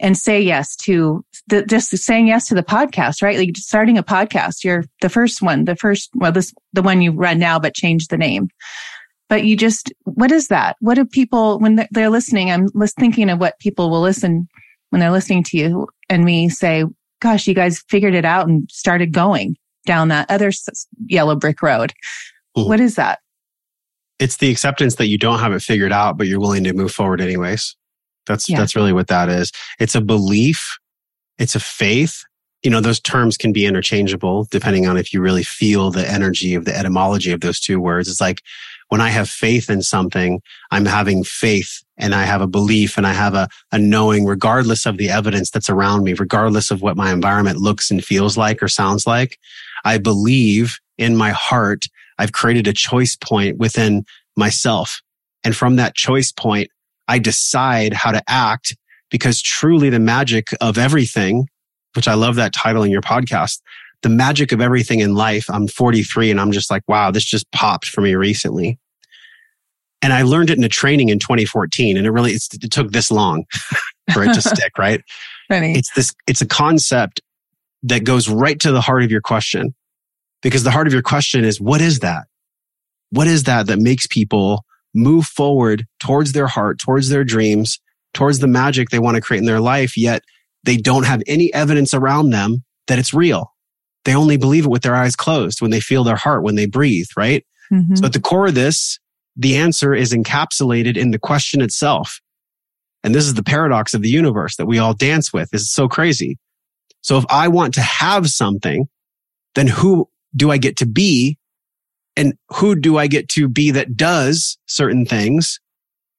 [0.00, 3.38] and say yes to the, just saying yes to the podcast, right?
[3.38, 4.64] Like starting a podcast.
[4.64, 8.08] You're the first one, the first, well, this, the one you run now, but change
[8.08, 8.48] the name.
[9.28, 10.76] But you just, what is that?
[10.80, 14.48] What do people, when they're listening, I'm thinking of what people will listen
[14.90, 16.84] when they're listening to you and me say,
[17.20, 20.50] gosh, you guys figured it out and started going down that other
[21.06, 21.92] yellow brick road.
[22.52, 23.20] What is that?
[24.18, 26.92] It's the acceptance that you don't have it figured out, but you're willing to move
[26.92, 27.76] forward anyways.
[28.26, 28.58] That's yeah.
[28.58, 29.52] that's really what that is.
[29.78, 30.78] It's a belief.
[31.38, 32.22] It's a faith.
[32.62, 36.54] You know, those terms can be interchangeable depending on if you really feel the energy
[36.54, 38.08] of the etymology of those two words.
[38.08, 38.40] It's like
[38.88, 43.06] When I have faith in something, I'm having faith and I have a belief and
[43.06, 46.96] I have a, a knowing regardless of the evidence that's around me, regardless of what
[46.96, 49.38] my environment looks and feels like or sounds like.
[49.84, 51.86] I believe in my heart.
[52.18, 54.04] I've created a choice point within
[54.36, 55.00] myself.
[55.42, 56.70] And from that choice point,
[57.08, 58.76] I decide how to act
[59.10, 61.46] because truly the magic of everything,
[61.94, 63.60] which I love that title in your podcast,
[64.02, 65.48] the magic of everything in life.
[65.48, 68.78] I'm 43 and I'm just like, wow, this just popped for me recently.
[70.02, 73.10] And I learned it in a training in 2014 and it really, it took this
[73.10, 73.44] long
[74.12, 75.02] for it to stick, right?
[75.48, 75.74] Funny.
[75.76, 77.20] It's this, it's a concept
[77.84, 79.74] that goes right to the heart of your question
[80.42, 82.24] because the heart of your question is, what is that?
[83.10, 84.64] What is that that makes people
[84.94, 87.78] move forward towards their heart, towards their dreams,
[88.12, 90.22] towards the magic they want to create in their life, yet
[90.62, 93.52] they don't have any evidence around them that it's real.
[94.04, 96.66] They only believe it with their eyes closed when they feel their heart, when they
[96.66, 97.44] breathe, right?
[97.72, 97.96] Mm-hmm.
[97.96, 98.98] So at the core of this,
[99.36, 102.20] the answer is encapsulated in the question itself.
[103.02, 105.50] And this is the paradox of the universe that we all dance with.
[105.50, 106.38] This is so crazy.
[107.02, 108.88] So if I want to have something,
[109.54, 111.38] then who do I get to be?
[112.16, 115.58] And who do I get to be that does certain things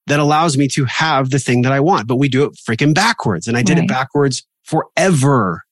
[0.08, 2.08] that allows me to have the thing that I want?
[2.08, 3.48] But we do it freaking backwards.
[3.48, 3.86] And I did right.
[3.86, 5.64] it backwards forever.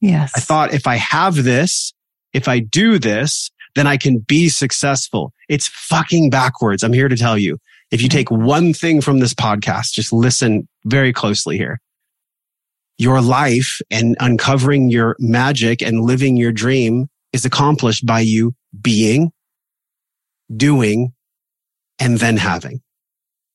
[0.00, 0.32] Yes.
[0.36, 1.92] I thought if I have this,
[2.32, 5.32] if I do this, then I can be successful.
[5.48, 6.82] It's fucking backwards.
[6.82, 7.58] I'm here to tell you.
[7.90, 11.80] If you take one thing from this podcast, just listen very closely here.
[12.98, 19.30] Your life and uncovering your magic and living your dream is accomplished by you being,
[20.54, 21.12] doing,
[21.98, 22.80] and then having.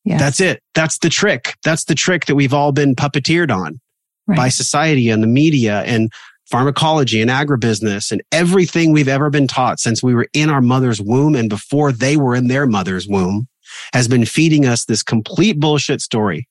[0.05, 0.19] Yes.
[0.19, 0.61] That's it.
[0.75, 1.55] That's the trick.
[1.63, 3.79] That's the trick that we've all been puppeteered on
[4.27, 4.35] right.
[4.35, 6.11] by society and the media and
[6.49, 11.01] pharmacology and agribusiness and everything we've ever been taught since we were in our mother's
[11.01, 13.47] womb and before they were in their mother's womb
[13.93, 16.47] has been feeding us this complete bullshit story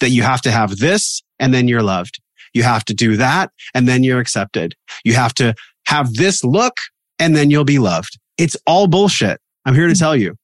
[0.00, 2.20] that you have to have this and then you're loved.
[2.52, 4.74] You have to do that and then you're accepted.
[5.04, 5.54] You have to
[5.86, 6.76] have this look
[7.18, 8.18] and then you'll be loved.
[8.38, 9.40] It's all bullshit.
[9.64, 9.98] I'm here to mm-hmm.
[9.98, 10.36] tell you.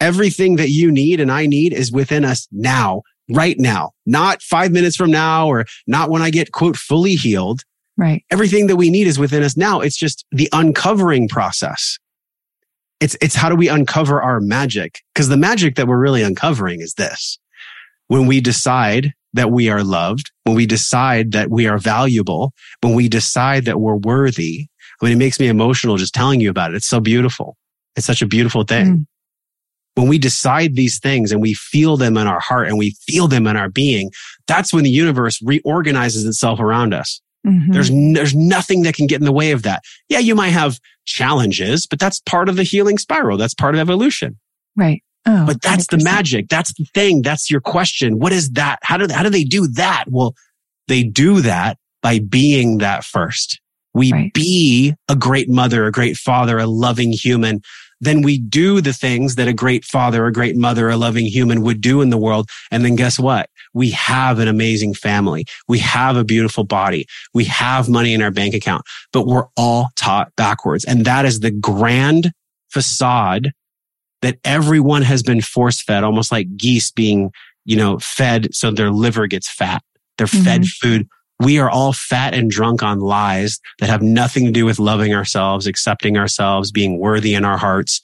[0.00, 4.72] Everything that you need and I need is within us now, right now, not five
[4.72, 7.62] minutes from now or not when I get quote fully healed.
[7.96, 8.24] Right.
[8.30, 9.80] Everything that we need is within us now.
[9.80, 11.98] It's just the uncovering process.
[13.00, 15.00] It's, it's how do we uncover our magic?
[15.14, 17.38] Because the magic that we're really uncovering is this.
[18.08, 22.94] When we decide that we are loved, when we decide that we are valuable, when
[22.94, 24.66] we decide that we're worthy,
[25.00, 26.76] I mean, it makes me emotional just telling you about it.
[26.76, 27.56] It's so beautiful.
[27.96, 28.86] It's such a beautiful thing.
[28.86, 29.06] Mm.
[29.96, 33.28] When we decide these things and we feel them in our heart and we feel
[33.28, 34.10] them in our being,
[34.48, 37.20] that's when the universe reorganizes itself around us.
[37.46, 37.72] Mm-hmm.
[37.72, 39.82] There's, there's nothing that can get in the way of that.
[40.08, 43.36] Yeah, you might have challenges, but that's part of the healing spiral.
[43.36, 44.38] That's part of evolution.
[44.76, 45.02] Right.
[45.26, 45.90] Oh, but that's 100%.
[45.90, 46.48] the magic.
[46.48, 47.22] That's the thing.
[47.22, 48.18] That's your question.
[48.18, 48.78] What is that?
[48.82, 50.04] How do, how do they do that?
[50.08, 50.34] Well,
[50.88, 53.60] they do that by being that first.
[53.94, 54.34] We right.
[54.34, 57.62] be a great mother, a great father, a loving human.
[58.04, 61.62] Then we do the things that a great father, a great mother, a loving human
[61.62, 62.48] would do in the world.
[62.70, 63.48] And then guess what?
[63.74, 65.44] we have an amazing family.
[65.68, 67.06] We have a beautiful body.
[67.34, 70.84] We have money in our bank account, but we're all taught backwards.
[70.84, 72.32] And that is the grand
[72.70, 73.52] facade
[74.22, 77.30] that everyone has been force fed, almost like geese being,
[77.64, 79.82] you know, fed so their liver gets fat.
[80.16, 80.44] They're mm-hmm.
[80.44, 81.08] fed food.
[81.44, 85.14] We are all fat and drunk on lies that have nothing to do with loving
[85.14, 88.00] ourselves, accepting ourselves, being worthy in our hearts,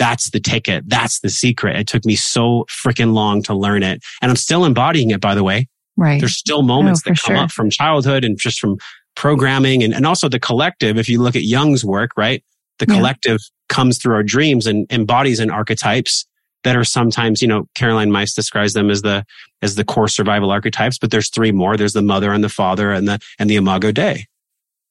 [0.00, 0.84] that's the ticket.
[0.88, 1.76] That's the secret.
[1.76, 4.02] It took me so freaking long to learn it.
[4.22, 5.68] And I'm still embodying it, by the way.
[5.96, 6.18] Right.
[6.18, 7.44] There's still moments oh, that come sure.
[7.44, 8.78] up from childhood and just from
[9.14, 10.96] programming and, and also the collective.
[10.96, 12.42] If you look at Jung's work, right?
[12.78, 12.96] The yeah.
[12.96, 16.26] collective comes through our dreams and embodies in archetypes
[16.64, 19.24] that are sometimes, you know, Caroline Myss describes them as the,
[19.62, 21.76] as the core survival archetypes, but there's three more.
[21.76, 24.26] There's the mother and the father and the, and the imago Dei.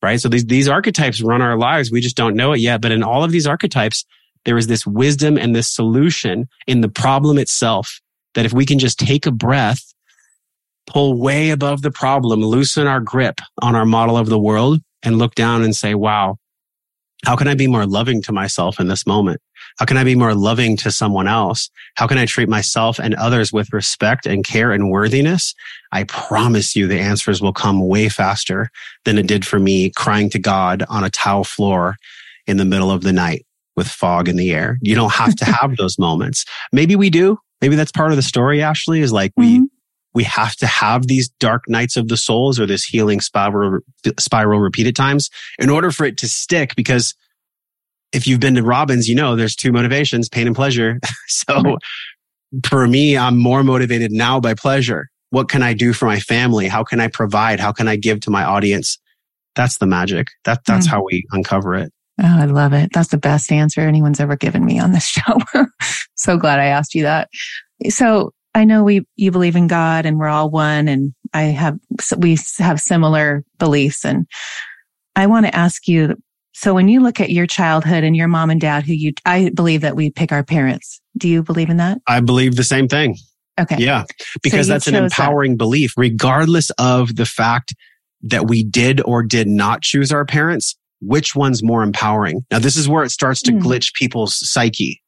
[0.01, 0.19] Right.
[0.19, 1.91] So these, these archetypes run our lives.
[1.91, 2.79] We just don't know it yet.
[2.81, 4.05] But in all of these archetypes,
[4.45, 7.99] there is this wisdom and this solution in the problem itself
[8.33, 9.93] that if we can just take a breath,
[10.87, 15.17] pull way above the problem, loosen our grip on our model of the world and
[15.17, 16.37] look down and say, wow,
[17.25, 19.41] how can I be more loving to myself in this moment?
[19.79, 21.69] How can I be more loving to someone else?
[21.95, 25.55] How can I treat myself and others with respect and care and worthiness?
[25.93, 28.69] I promise you the answers will come way faster
[29.05, 31.95] than it did for me crying to God on a tile floor
[32.45, 33.45] in the middle of the night
[33.77, 34.77] with fog in the air.
[34.81, 36.43] You don't have to have those moments.
[36.73, 37.39] Maybe we do.
[37.61, 39.65] Maybe that's part of the story, Ashley, is like we, mm-hmm.
[40.13, 43.79] we have to have these dark nights of the souls or this healing spiral,
[44.19, 47.15] spiral repeated times in order for it to stick because
[48.11, 50.99] if you've been to Robbins, you know there's two motivations, pain and pleasure.
[51.27, 51.77] so
[52.67, 55.09] for me, I'm more motivated now by pleasure.
[55.31, 56.67] What can I do for my family?
[56.67, 57.59] How can I provide?
[57.59, 58.97] How can I give to my audience?
[59.55, 60.29] That's the magic.
[60.45, 60.91] That that's mm.
[60.91, 61.91] how we uncover it.
[62.21, 62.91] Oh, I love it.
[62.93, 65.37] That's the best answer anyone's ever given me on this show.
[66.15, 67.29] so glad I asked you that.
[67.89, 71.77] So I know we, you believe in God and we're all one and I have,
[72.17, 74.03] we have similar beliefs.
[74.03, 74.27] And
[75.15, 76.15] I want to ask you,
[76.59, 79.49] so when you look at your childhood and your mom and dad, who you, I
[79.55, 80.99] believe that we pick our parents.
[81.17, 81.99] Do you believe in that?
[82.05, 83.15] I believe the same thing.
[83.57, 83.77] Okay.
[83.77, 84.03] Yeah.
[84.43, 85.57] Because so that's an empowering that.
[85.57, 87.73] belief, regardless of the fact
[88.23, 90.75] that we did or did not choose our parents.
[90.99, 92.45] Which one's more empowering?
[92.51, 93.61] Now, this is where it starts to mm.
[93.61, 95.01] glitch people's psyche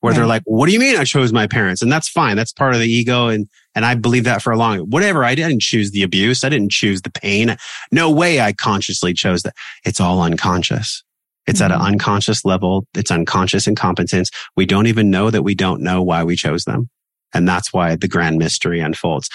[0.00, 0.16] where right.
[0.16, 1.82] they're like, what do you mean I chose my parents?
[1.82, 2.36] And that's fine.
[2.36, 3.28] That's part of the ego.
[3.28, 5.24] And, and I believe that for a long, whatever.
[5.24, 6.44] I didn't choose the abuse.
[6.44, 7.56] I didn't choose the pain.
[7.90, 9.54] No way I consciously chose that.
[9.84, 11.02] It's all unconscious.
[11.46, 11.64] It's mm-hmm.
[11.64, 11.86] at an mm-hmm.
[11.94, 12.86] unconscious level.
[12.94, 14.30] It's unconscious incompetence.
[14.56, 16.88] We don't even know that we don't know why we chose them.
[17.34, 19.28] And that's why the grand mystery unfolds.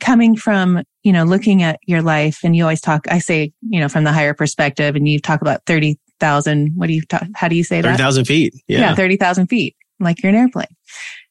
[0.00, 3.80] Coming from, you know, looking at your life and you always talk, I say, you
[3.80, 7.48] know, from the higher perspective and you talk about 30,000, what do you talk, how
[7.48, 7.88] do you say that?
[7.88, 8.54] 30,000 feet.
[8.68, 8.80] Yeah.
[8.80, 10.66] yeah 30,000 feet like you're an airplane.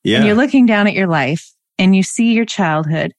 [0.03, 0.17] Yeah.
[0.17, 3.13] And you're looking down at your life and you see your childhood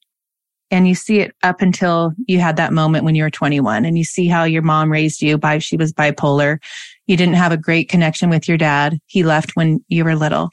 [0.71, 3.97] and you see it up until you had that moment when you were 21 and
[3.97, 6.57] you see how your mom raised you by she was bipolar.
[7.05, 8.97] You didn't have a great connection with your dad.
[9.05, 10.49] He left when you were little.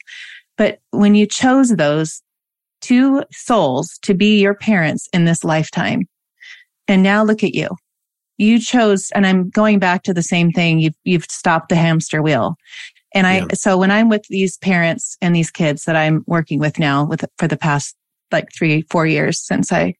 [0.57, 2.21] But when you chose those
[2.81, 6.07] two souls to be your parents in this lifetime
[6.87, 7.69] and now look at you.
[8.37, 10.79] You chose and i'm going back to the same thing.
[10.79, 12.55] You've you've stopped the hamster wheel
[13.13, 13.47] and I, yeah.
[13.53, 17.25] so when I'm with these parents and these kids that I'm working with now with
[17.37, 17.95] for the past
[18.31, 19.95] like three, four years since I,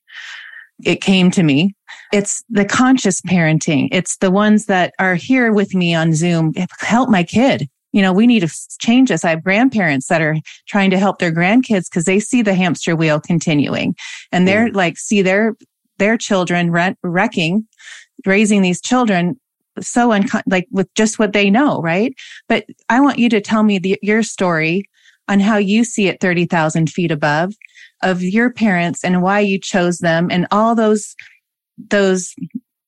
[0.83, 1.75] it came to me.
[2.13, 3.89] It's the conscious parenting.
[3.91, 6.53] It's the ones that are here with me on Zoom.
[6.79, 7.67] Help my kid.
[7.93, 9.25] You know, we need to change this.
[9.25, 12.95] I have grandparents that are trying to help their grandkids because they see the hamster
[12.95, 13.95] wheel continuing
[14.31, 14.75] and they're mm.
[14.75, 15.55] like, see their,
[15.97, 16.71] their children
[17.03, 17.67] wrecking,
[18.25, 19.39] raising these children
[19.79, 22.13] so uncon- like with just what they know, right?
[22.47, 24.83] But I want you to tell me the, your story
[25.27, 27.53] on how you see it 30,000 feet above
[28.03, 31.15] of your parents and why you chose them and all those,
[31.77, 32.35] those,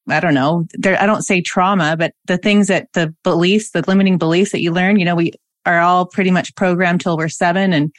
[0.09, 4.17] I don't know, I don't say trauma, but the things that the beliefs, the limiting
[4.17, 5.33] beliefs that you learn, you know, we
[5.65, 7.93] are all pretty much programmed till we're seven and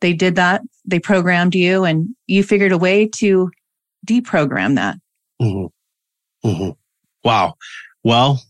[0.00, 0.62] they did that.
[0.84, 3.50] They programmed you and you figured a way to
[4.06, 4.96] deprogram that.
[5.42, 6.48] Mm-hmm.
[6.48, 6.70] Mm-hmm.
[7.24, 7.54] Wow.
[8.04, 8.42] Well,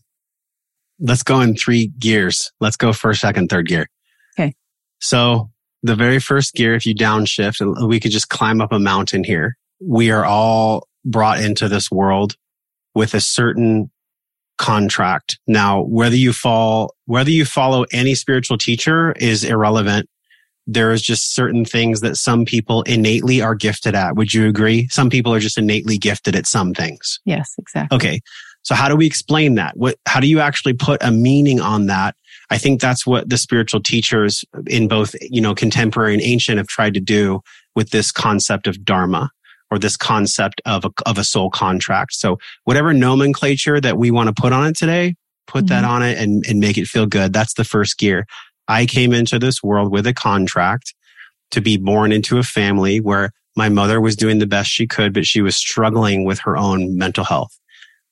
[0.99, 2.51] let's go in three gears.
[2.59, 3.89] Let's go first, second, third gear.
[4.37, 4.53] Okay.
[4.99, 5.49] So
[5.83, 9.23] the very first gear, if you downshift, and we could just climb up a mountain
[9.23, 9.57] here.
[9.81, 12.35] We are all brought into this world
[12.93, 13.89] with a certain
[14.57, 15.39] contract.
[15.47, 20.09] Now, whether you fall, whether you follow any spiritual teacher is irrelevant.
[20.67, 24.15] There is just certain things that some people innately are gifted at.
[24.15, 24.87] Would you agree?
[24.89, 27.19] Some people are just innately gifted at some things.
[27.25, 27.95] Yes, exactly.
[27.95, 28.21] Okay.
[28.63, 29.77] So how do we explain that?
[29.77, 32.15] What, how do you actually put a meaning on that?
[32.49, 36.67] I think that's what the spiritual teachers in both, you know, contemporary and ancient have
[36.67, 37.41] tried to do
[37.75, 39.31] with this concept of dharma
[39.71, 42.13] or this concept of a, of a soul contract.
[42.13, 45.15] So whatever nomenclature that we want to put on it today,
[45.47, 45.67] put mm-hmm.
[45.67, 47.33] that on it and, and make it feel good.
[47.33, 48.25] That's the first gear.
[48.67, 50.93] I came into this world with a contract
[51.51, 55.13] to be born into a family where my mother was doing the best she could,
[55.13, 57.57] but she was struggling with her own mental health.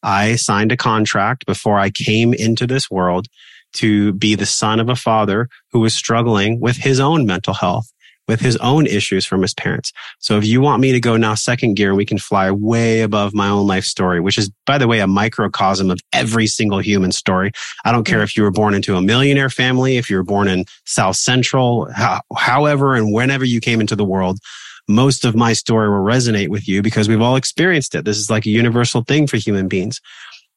[0.04, 3.28] I signed a contract before I came into this world
[3.74, 7.92] to be the son of a father who was struggling with his own mental health,
[8.28, 9.92] with his own issues from his parents.
[10.20, 13.34] So if you want me to go now second gear, we can fly way above
[13.34, 17.12] my own life story, which is, by the way, a microcosm of every single human
[17.12, 17.52] story.
[17.86, 20.48] I don't care if you were born into a millionaire family, if you were born
[20.48, 21.90] in South Central,
[22.36, 24.40] however and whenever you came into the world
[24.88, 28.06] most of my story will resonate with you because we've all experienced it.
[28.06, 30.02] This is like a universal thing for human beings.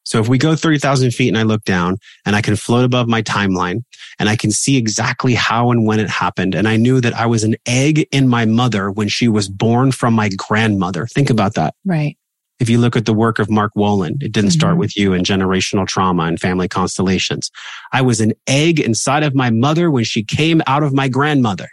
[0.03, 3.07] So if we go 30,000 feet and I look down and I can float above
[3.07, 3.83] my timeline
[4.19, 6.55] and I can see exactly how and when it happened.
[6.55, 9.91] And I knew that I was an egg in my mother when she was born
[9.91, 11.05] from my grandmother.
[11.05, 11.75] Think about that.
[11.85, 12.17] Right.
[12.59, 14.59] If you look at the work of Mark Wolynn, it didn't mm-hmm.
[14.59, 17.49] start with you and generational trauma and family constellations.
[17.91, 21.69] I was an egg inside of my mother when she came out of my grandmother.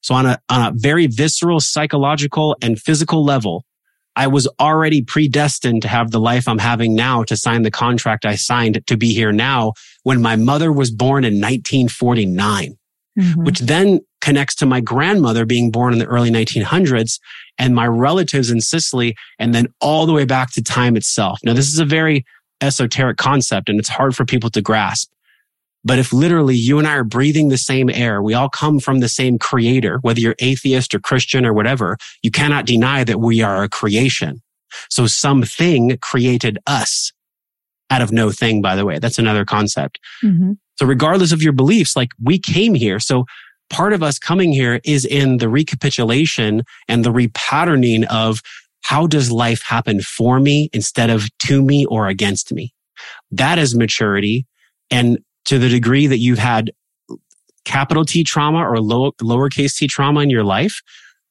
[0.00, 3.64] So on a, on a very visceral, psychological and physical level,
[4.16, 8.24] I was already predestined to have the life I'm having now to sign the contract
[8.24, 12.76] I signed to be here now when my mother was born in 1949,
[13.18, 13.44] mm-hmm.
[13.44, 17.18] which then connects to my grandmother being born in the early 1900s
[17.58, 21.38] and my relatives in Sicily and then all the way back to time itself.
[21.44, 22.24] Now, this is a very
[22.60, 25.10] esoteric concept and it's hard for people to grasp.
[25.84, 29.00] But if literally you and I are breathing the same air, we all come from
[29.00, 33.40] the same creator, whether you're atheist or Christian or whatever, you cannot deny that we
[33.40, 34.42] are a creation.
[34.90, 37.12] So something created us
[37.90, 38.98] out of no thing, by the way.
[38.98, 39.98] That's another concept.
[40.22, 40.52] Mm-hmm.
[40.78, 43.00] So regardless of your beliefs, like we came here.
[43.00, 43.24] So
[43.68, 48.40] part of us coming here is in the recapitulation and the repatterning of
[48.82, 52.72] how does life happen for me instead of to me or against me?
[53.30, 54.46] That is maturity.
[54.90, 55.18] And
[55.50, 56.70] to the degree that you've had
[57.64, 60.80] capital T trauma or low, lowercase t trauma in your life,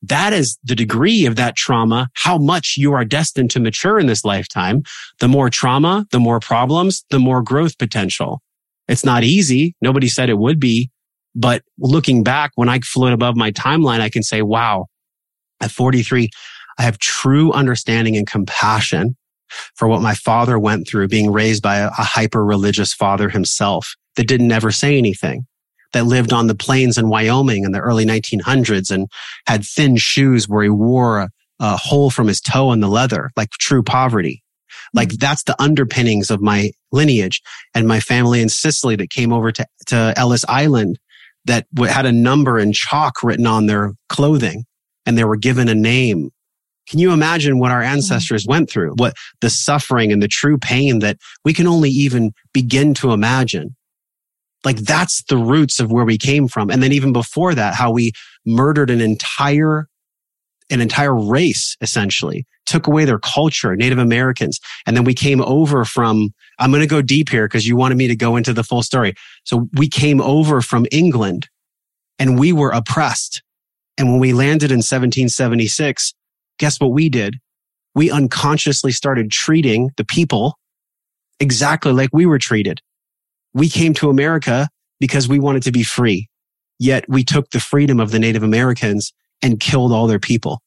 [0.03, 4.07] that is the degree of that trauma, how much you are destined to mature in
[4.07, 4.83] this lifetime.
[5.21, 8.41] The more trauma, the more problems, the more growth potential.
[8.89, 9.73] It's not easy.
[9.81, 10.89] Nobody said it would be.
[11.33, 14.87] But looking back, when I float above my timeline, I can say, wow,
[15.61, 16.29] at 43,
[16.77, 19.15] I have true understanding and compassion
[19.75, 23.95] for what my father went through being raised by a, a hyper religious father himself
[24.15, 25.45] that didn't ever say anything
[25.93, 29.07] that lived on the plains in Wyoming in the early 1900s and
[29.47, 31.29] had thin shoes where he wore a,
[31.59, 34.43] a hole from his toe in the leather, like true poverty.
[34.93, 35.19] Like mm.
[35.19, 37.41] that's the underpinnings of my lineage
[37.73, 40.99] and my family in Sicily that came over to, to Ellis Island
[41.45, 44.65] that had a number in chalk written on their clothing
[45.05, 46.29] and they were given a name.
[46.89, 48.93] Can you imagine what our ancestors went through?
[48.97, 53.75] What the suffering and the true pain that we can only even begin to imagine.
[54.65, 56.69] Like that's the roots of where we came from.
[56.69, 58.11] And then even before that, how we
[58.45, 59.87] murdered an entire,
[60.69, 64.59] an entire race essentially, took away their culture, Native Americans.
[64.85, 67.97] And then we came over from, I'm going to go deep here because you wanted
[67.97, 69.13] me to go into the full story.
[69.43, 71.47] So we came over from England
[72.17, 73.43] and we were oppressed.
[73.97, 76.13] And when we landed in 1776,
[76.59, 77.37] guess what we did?
[77.95, 80.59] We unconsciously started treating the people
[81.39, 82.81] exactly like we were treated
[83.53, 86.29] we came to America because we wanted to be free.
[86.77, 90.61] Yet we took the freedom of the Native Americans and killed all their people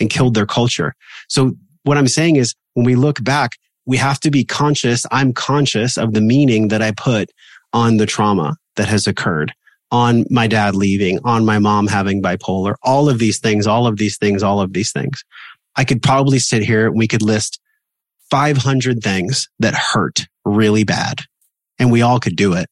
[0.00, 0.94] and killed their culture.
[1.28, 1.52] So
[1.82, 3.52] what I'm saying is when we look back,
[3.86, 5.06] we have to be conscious.
[5.10, 7.30] I'm conscious of the meaning that I put
[7.72, 9.52] on the trauma that has occurred,
[9.96, 13.96] on my dad leaving, on my mom having bipolar, all of these things, all of
[13.96, 15.24] these things, all of these things.
[15.74, 17.58] I could probably sit here and we could list
[18.30, 21.22] 500 things that hurt really bad
[21.78, 22.66] and we all could do it.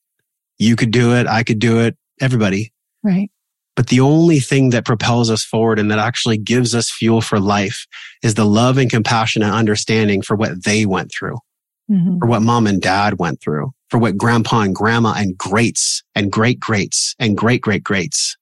[0.59, 1.27] You could do it.
[1.27, 1.97] I could do it.
[2.21, 2.73] Everybody.
[3.03, 3.31] Right.
[3.75, 7.41] But the only thing that propels us forward and that actually gives us fuel for
[7.41, 7.87] life
[8.23, 11.39] is the love and compassion and understanding for what they went through,
[11.91, 12.19] mm-hmm.
[12.19, 16.31] for what mom and dad went through, for what grandpa and grandma and greats and
[16.31, 18.37] great greats and great great greats.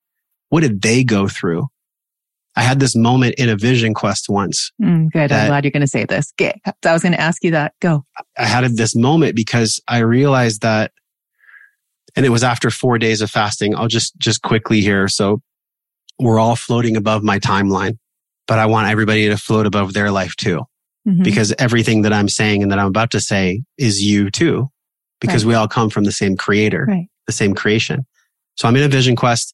[0.49, 1.68] What did they go through?
[2.55, 4.70] I had this moment in a vision quest once.
[4.80, 5.32] Mm, good.
[5.32, 6.32] I'm glad you're going to say this.
[6.36, 7.72] Get, I was going to ask you that.
[7.80, 8.05] Go.
[8.36, 10.93] I had this moment because I realized that,
[12.14, 13.74] and it was after four days of fasting.
[13.74, 15.09] I'll just, just quickly here.
[15.09, 15.40] So
[16.18, 17.97] we're all floating above my timeline,
[18.47, 20.66] but I want everybody to float above their life too.
[21.07, 21.22] Mm-hmm.
[21.22, 24.70] Because everything that I'm saying and that I'm about to say is you too,
[25.20, 25.48] because right.
[25.48, 27.09] we all come from the same creator, right.
[27.26, 28.07] the same creation.
[28.57, 29.53] So I'm in a vision quest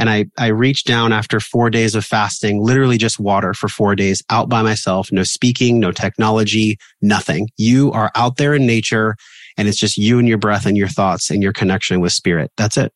[0.00, 3.94] and I, I reached down after four days of fasting, literally just water for four
[3.94, 7.48] days out by myself, no speaking, no technology, nothing.
[7.56, 9.16] You are out there in nature
[9.56, 12.50] and it's just you and your breath and your thoughts and your connection with spirit.
[12.56, 12.92] That's it.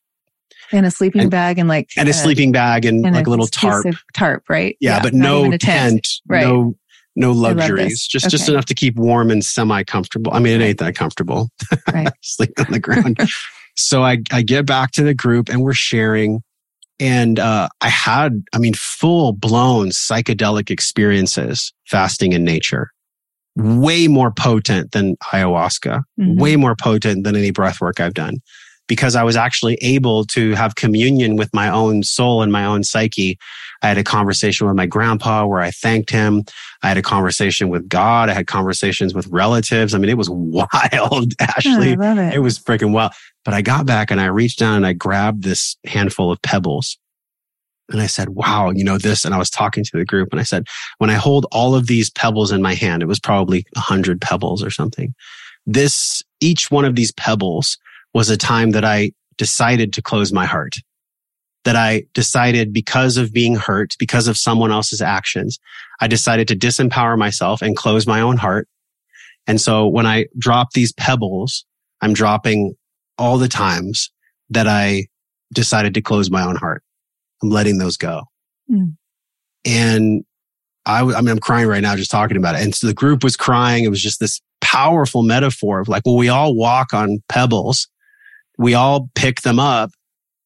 [0.72, 3.26] And a sleeping and, bag and like and a, a sleeping bag and, and like
[3.26, 3.86] a little tarp.
[4.14, 4.76] Tarp, right?
[4.80, 6.46] Yeah, yeah but no tent, tent right.
[6.46, 6.74] no
[7.17, 8.31] no luxuries, just okay.
[8.31, 10.33] just enough to keep warm and semi comfortable.
[10.35, 11.51] I mean, it ain't that comfortable.
[11.93, 12.09] Right.
[12.23, 13.19] Sleep on the ground.
[13.77, 16.43] so I I get back to the group and we're sharing
[17.01, 22.91] and uh, I had, I mean, full blown psychedelic experiences fasting in nature,
[23.57, 26.41] way more potent than ayahuasca, mm-hmm.
[26.41, 28.37] way more potent than any breath work I've done
[28.87, 32.85] because I was actually able to have communion with my own soul and my own
[32.85, 33.39] psyche.
[33.85, 36.45] I had a conversation with my grandpa where I thanked him.
[36.82, 38.30] I had a conversation with God.
[38.30, 39.93] I had conversations with relatives.
[39.93, 41.95] I mean, it was wild, Ashley.
[41.95, 42.37] Oh, it.
[42.37, 43.12] it was freaking wild.
[43.45, 46.97] But I got back and I reached down and I grabbed this handful of pebbles.
[47.91, 49.22] And I said, wow, you know, this.
[49.22, 50.66] And I was talking to the group and I said,
[50.97, 54.22] when I hold all of these pebbles in my hand, it was probably a hundred
[54.22, 55.14] pebbles or something.
[55.66, 57.76] This, each one of these pebbles
[58.14, 60.76] was a time that I decided to close my heart.
[61.65, 65.59] That I decided because of being hurt, because of someone else's actions,
[66.01, 68.69] I decided to disempower myself and close my own heart.
[69.47, 71.65] And so when I drop these pebbles,
[72.03, 72.75] I'm dropping
[73.17, 74.11] all the times
[74.51, 75.07] that I
[75.53, 76.83] decided to close my own heart.
[77.43, 78.25] I'm letting those go.
[78.71, 78.97] Mm.
[79.65, 80.25] And
[80.85, 82.62] I, I mean, I'm crying right now just talking about it.
[82.62, 83.85] And so the group was crying.
[83.85, 87.89] It was just this powerful metaphor of like, well, we all walk on pebbles
[88.59, 89.91] We all pick them up.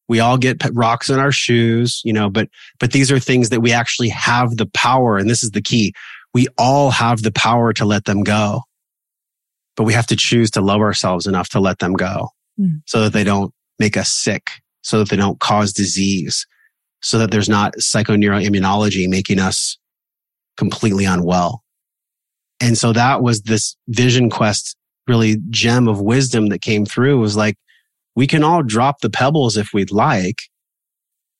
[0.09, 2.49] We all get rocks in our shoes, you know, but,
[2.79, 5.17] but these are things that we actually have the power.
[5.17, 5.93] And this is the key.
[6.33, 8.63] We all have the power to let them go,
[9.77, 12.29] but we have to choose to love ourselves enough to let them go
[12.59, 12.81] mm.
[12.85, 14.49] so that they don't make us sick,
[14.81, 16.45] so that they don't cause disease,
[17.01, 19.77] so that there's not psychoneuroimmunology making us
[20.57, 21.63] completely unwell.
[22.59, 24.75] And so that was this vision quest
[25.07, 27.55] really gem of wisdom that came through was like,
[28.19, 30.41] we can all drop the pebbles if we'd like.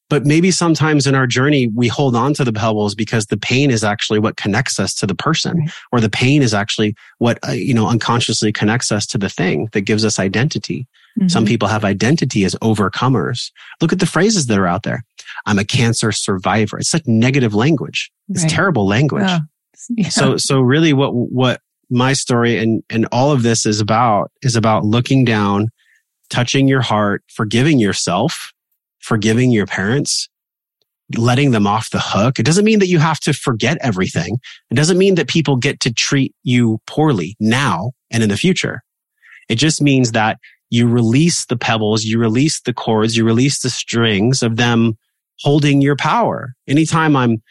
[0.10, 3.70] But maybe sometimes in our journey, we hold on to the pebbles because the pain
[3.70, 5.72] is actually what connects us to the person right.
[5.92, 9.68] or the pain is actually what, uh, you know, unconsciously connects us to the thing
[9.74, 10.88] that gives us identity.
[11.20, 11.28] Mm-hmm.
[11.28, 13.52] Some people have identity as overcomers.
[13.82, 15.04] Look at the phrases that are out there.
[15.46, 16.80] I'm a cancer survivor.
[16.80, 18.10] It's like negative language.
[18.30, 18.52] It's right.
[18.52, 19.28] terrible language.
[19.28, 19.40] Oh,
[19.98, 20.08] yeah.
[20.08, 21.60] So, so really what, what
[21.90, 25.68] my story and, and all of this is about is about looking down,
[26.30, 28.52] touching your heart, forgiving yourself,
[29.00, 30.30] forgiving your parents,
[31.18, 32.40] letting them off the hook.
[32.40, 34.38] It doesn't mean that you have to forget everything.
[34.70, 38.82] It doesn't mean that people get to treat you poorly now and in the future.
[39.50, 40.38] It just means that
[40.70, 44.94] you release the pebbles, you release the cords, you release the strings of them
[45.40, 46.54] holding your power.
[46.68, 47.42] Anytime I'm,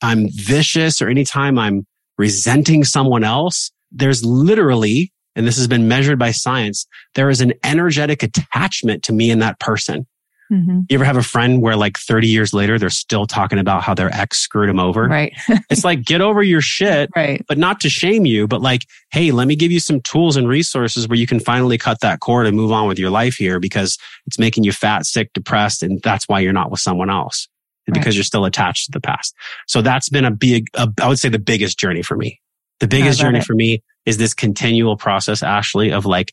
[0.00, 6.18] I'm vicious or anytime I'm resenting someone else, there's literally, and this has been measured
[6.18, 10.06] by science, there is an energetic attachment to me and that person.
[10.52, 10.80] Mm-hmm.
[10.90, 13.94] You ever have a friend where like 30 years later, they're still talking about how
[13.94, 15.08] their ex screwed them over?
[15.08, 15.32] Right.
[15.70, 17.42] it's like, get over your shit, right.
[17.48, 20.46] but not to shame you, but like, hey, let me give you some tools and
[20.46, 23.58] resources where you can finally cut that cord and move on with your life here
[23.60, 25.82] because it's making you fat, sick, depressed.
[25.82, 27.48] And that's why you're not with someone else
[27.86, 28.14] because right.
[28.14, 29.34] you're still attached to the past.
[29.66, 32.40] So that's been a big, a, I would say the biggest journey for me.
[32.80, 33.44] The biggest journey it.
[33.44, 36.32] for me is this continual process, Ashley, of like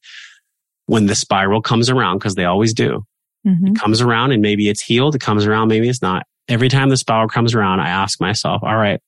[0.86, 3.06] when the spiral comes around, because they always do.
[3.46, 3.68] Mm-hmm.
[3.68, 5.16] It comes around and maybe it's healed.
[5.16, 6.26] It comes around, maybe it's not.
[6.48, 9.00] Every time the spiral comes around, I ask myself, all right,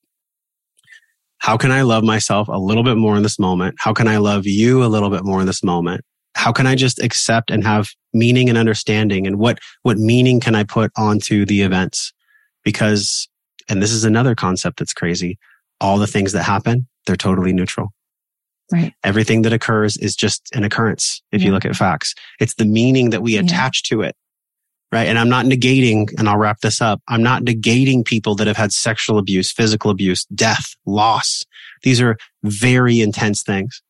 [1.40, 3.76] how can I love myself a little bit more in this moment?
[3.80, 6.06] How can I love you a little bit more in this moment?
[6.36, 9.26] How can I just accept and have meaning and understanding?
[9.26, 12.14] And what, what meaning can I put onto the events?
[12.64, 13.28] Because,
[13.68, 15.40] and this is another concept that's crazy.
[15.82, 17.92] All the things that happen, they're totally neutral.
[18.72, 18.94] Right.
[19.04, 21.22] Everything that occurs is just an occurrence.
[21.32, 21.48] If yeah.
[21.48, 24.16] you look at facts, it's the meaning that we attach to it.
[24.92, 25.08] Right.
[25.08, 27.02] And I'm not negating, and I'll wrap this up.
[27.08, 31.44] I'm not negating people that have had sexual abuse, physical abuse, death, loss.
[31.84, 33.82] These are very intense things.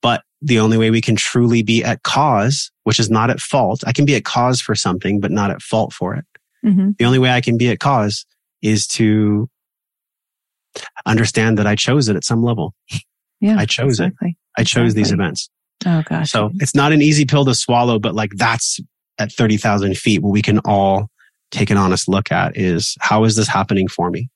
[0.00, 3.84] But the only way we can truly be at cause, which is not at fault,
[3.86, 6.24] I can be at cause for something, but not at fault for it.
[6.64, 6.92] Mm-hmm.
[6.98, 8.24] The only way I can be at cause
[8.62, 9.48] is to
[11.06, 12.74] understand that I chose it at some level.
[13.42, 13.56] Yeah.
[13.58, 14.30] I chose exactly.
[14.30, 14.36] it.
[14.60, 15.02] I chose exactly.
[15.02, 15.50] these events.
[15.84, 16.30] Oh gosh.
[16.30, 18.78] So it's not an easy pill to swallow, but like that's
[19.18, 21.08] at 30,000 feet what we can all
[21.50, 24.30] take an honest look at is how is this happening for me?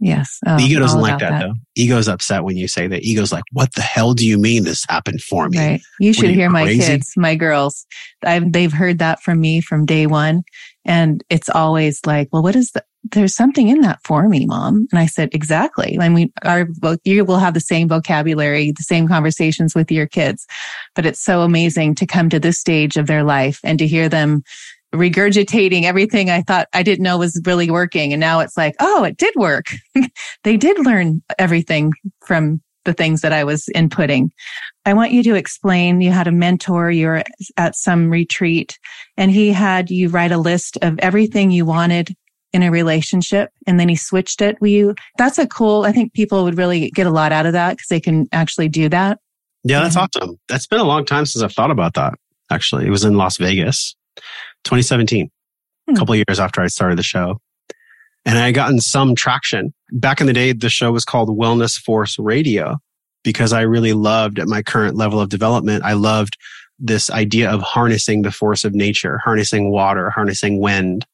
[0.00, 0.38] Yes.
[0.46, 1.54] Oh, the ego doesn't like that, that, though.
[1.76, 3.02] Ego's upset when you say that.
[3.02, 5.58] Ego's like, what the hell do you mean this happened for me?
[5.58, 5.80] Right.
[6.00, 6.78] You should you hear crazy?
[6.78, 7.86] my kids, my girls.
[8.24, 10.42] I've, they've heard that from me from day one.
[10.86, 12.82] And it's always like, well, what is the,
[13.12, 14.88] there's something in that for me, mom.
[14.90, 15.98] And I said, exactly.
[16.00, 16.66] I mean, our,
[17.04, 20.46] you will have the same vocabulary, the same conversations with your kids,
[20.94, 24.08] but it's so amazing to come to this stage of their life and to hear
[24.08, 24.42] them
[24.94, 28.12] regurgitating everything I thought I didn't know was really working.
[28.12, 29.66] And now it's like, oh, it did work.
[30.44, 31.92] they did learn everything
[32.24, 34.30] from the things that I was inputting.
[34.86, 37.22] I want you to explain you had a mentor, you're
[37.56, 38.78] at some retreat,
[39.16, 42.16] and he had you write a list of everything you wanted
[42.52, 44.60] in a relationship and then he switched it.
[44.60, 47.52] Will you, that's a cool, I think people would really get a lot out of
[47.52, 49.18] that because they can actually do that.
[49.62, 50.22] Yeah, that's mm-hmm.
[50.22, 50.40] awesome.
[50.48, 52.14] That's been a long time since I've thought about that.
[52.50, 53.94] Actually, it was in Las Vegas,
[54.64, 55.30] 2017,
[55.86, 55.94] hmm.
[55.94, 57.40] a couple years after I started the show.
[58.26, 59.72] And I had gotten some traction.
[59.92, 62.76] Back in the day, the show was called Wellness Force Radio
[63.24, 65.84] because I really loved at my current level of development.
[65.84, 66.36] I loved
[66.78, 71.06] this idea of harnessing the force of nature, harnessing water, harnessing wind,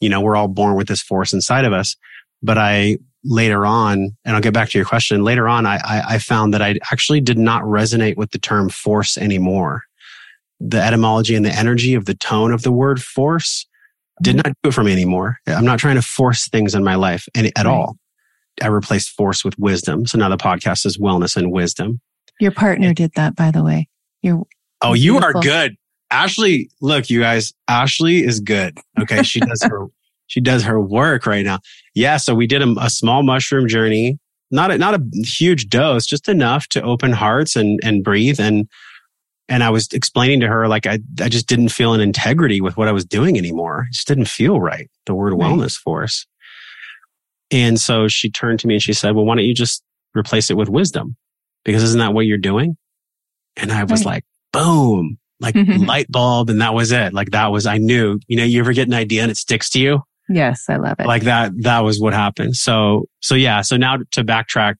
[0.00, 1.96] you know, we're all born with this force inside of us.
[2.42, 6.02] But I later on, and I'll get back to your question later on, I, I,
[6.14, 9.84] I found that I actually did not resonate with the term force anymore.
[10.66, 13.66] The etymology and the energy of the tone of the word force
[14.22, 14.48] did mm-hmm.
[14.48, 15.38] not do it for me anymore.
[15.46, 17.72] I'm not trying to force things in my life any, at right.
[17.72, 17.96] all.
[18.62, 20.06] I replaced force with wisdom.
[20.06, 22.00] So now the podcast is wellness and wisdom.
[22.40, 23.88] Your partner did that, by the way.
[24.22, 24.44] You're
[24.80, 25.76] oh, you are good.
[26.10, 28.78] Ashley, look, you guys, Ashley is good.
[29.00, 29.22] Okay.
[29.22, 29.86] She does her,
[30.26, 31.58] she does her work right now.
[31.94, 32.16] Yeah.
[32.16, 34.18] So we did a, a small mushroom journey,
[34.50, 38.38] not a, not a huge dose, just enough to open hearts and, and breathe.
[38.38, 38.68] And
[39.48, 42.76] And I was explaining to her, like, I, I just didn't feel an integrity with
[42.76, 43.86] what I was doing anymore.
[43.90, 44.90] It just didn't feel right.
[45.04, 45.40] The word right.
[45.40, 46.26] wellness force.
[47.50, 49.82] And so she turned to me and she said, well, why don't you just
[50.16, 51.14] replace it with wisdom?
[51.64, 52.76] Because isn't that what you're doing?
[53.56, 54.14] And I was right.
[54.14, 55.84] like, boom, like mm-hmm.
[55.84, 56.48] light bulb.
[56.48, 57.12] And that was it.
[57.12, 59.68] Like that was, I knew, you know, you ever get an idea and it sticks
[59.70, 60.02] to you?
[60.30, 61.06] Yes, I love it.
[61.06, 62.56] Like that, that was what happened.
[62.56, 63.60] So, so yeah.
[63.60, 64.76] So now to backtrack,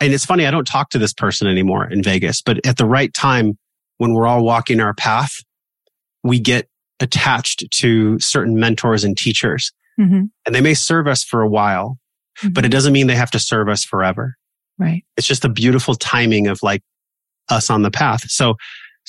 [0.00, 2.86] and it's funny, I don't talk to this person anymore in Vegas, but at the
[2.86, 3.58] right time,
[3.98, 5.32] when we're all walking our path,
[6.22, 6.68] we get
[7.00, 9.72] attached to certain mentors and teachers.
[9.98, 10.24] Mm-hmm.
[10.46, 11.98] And they may serve us for a while,
[12.38, 12.52] mm-hmm.
[12.52, 14.36] but it doesn't mean they have to serve us forever.
[14.78, 15.04] Right.
[15.16, 16.82] It's just a beautiful timing of like
[17.50, 18.30] us on the path.
[18.30, 18.54] So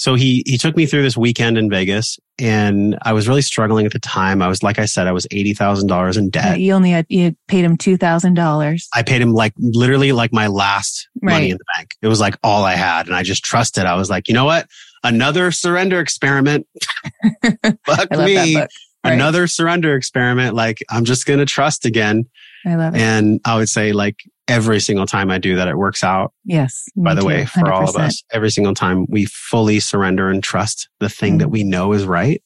[0.01, 3.85] so he, he took me through this weekend in Vegas and I was really struggling
[3.85, 4.41] at the time.
[4.41, 6.59] I was, like I said, I was $80,000 in debt.
[6.59, 8.87] You only had, you paid him $2,000.
[8.95, 11.33] I paid him like literally like my last right.
[11.33, 11.91] money in the bank.
[12.01, 13.05] It was like all I had.
[13.05, 13.85] And I just trusted.
[13.85, 14.67] I was like, you know what?
[15.03, 16.65] Another surrender experiment.
[17.85, 18.55] Fuck me.
[18.55, 18.67] Right.
[19.03, 20.55] Another surrender experiment.
[20.55, 22.25] Like I'm just going to trust again.
[22.65, 23.01] I love it.
[23.01, 26.33] And I would say like every single time I do that, it works out.
[26.43, 26.85] Yes.
[26.95, 27.71] By the too, way, for 100%.
[27.71, 31.49] all of us, every single time we fully surrender and trust the thing mm that
[31.49, 32.43] we know is right.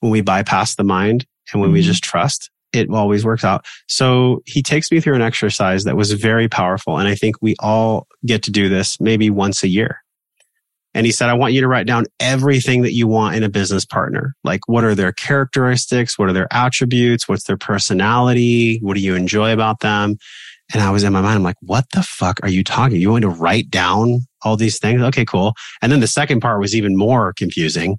[0.00, 1.86] When we bypass the mind and when mm we mm-hmm.
[1.86, 3.64] just trust, it always works out.
[3.88, 6.98] So he takes me through an exercise that was very powerful.
[6.98, 10.02] And I think we all get to do this maybe once a year.
[10.92, 13.48] And he said, I want you to write down everything that you want in a
[13.48, 14.34] business partner.
[14.42, 16.18] Like, what are their characteristics?
[16.18, 17.28] What are their attributes?
[17.28, 18.78] What's their personality?
[18.82, 20.16] What do you enjoy about them?
[20.72, 23.00] And I was in my mind, I'm like, what the fuck are you talking?
[23.00, 25.02] You want to write down all these things?
[25.02, 25.54] Okay, cool.
[25.82, 27.98] And then the second part was even more confusing.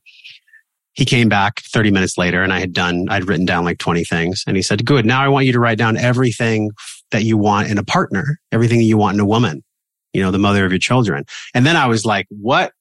[0.93, 4.03] He came back 30 minutes later and I had done, I'd written down like 20
[4.03, 4.43] things.
[4.45, 5.05] And he said, good.
[5.05, 6.71] Now I want you to write down everything
[7.11, 9.63] that you want in a partner, everything you want in a woman,
[10.13, 11.25] you know, the mother of your children.
[11.53, 12.73] And then I was like, what?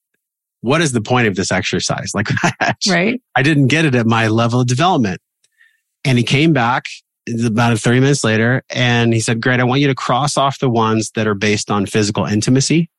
[0.63, 2.13] What is the point of this exercise?
[2.15, 2.29] Like,
[2.89, 3.21] right.
[3.35, 5.21] I didn't get it at my level of development.
[6.05, 6.85] And he came back
[7.45, 8.63] about 30 minutes later.
[8.71, 9.61] And he said, great.
[9.61, 12.91] I want you to cross off the ones that are based on physical intimacy.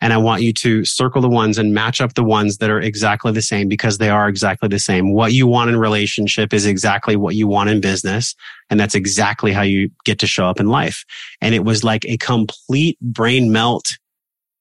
[0.00, 2.80] And I want you to circle the ones and match up the ones that are
[2.80, 5.14] exactly the same because they are exactly the same.
[5.14, 8.34] What you want in relationship is exactly what you want in business.
[8.68, 11.04] And that's exactly how you get to show up in life.
[11.40, 13.96] And it was like a complete brain melt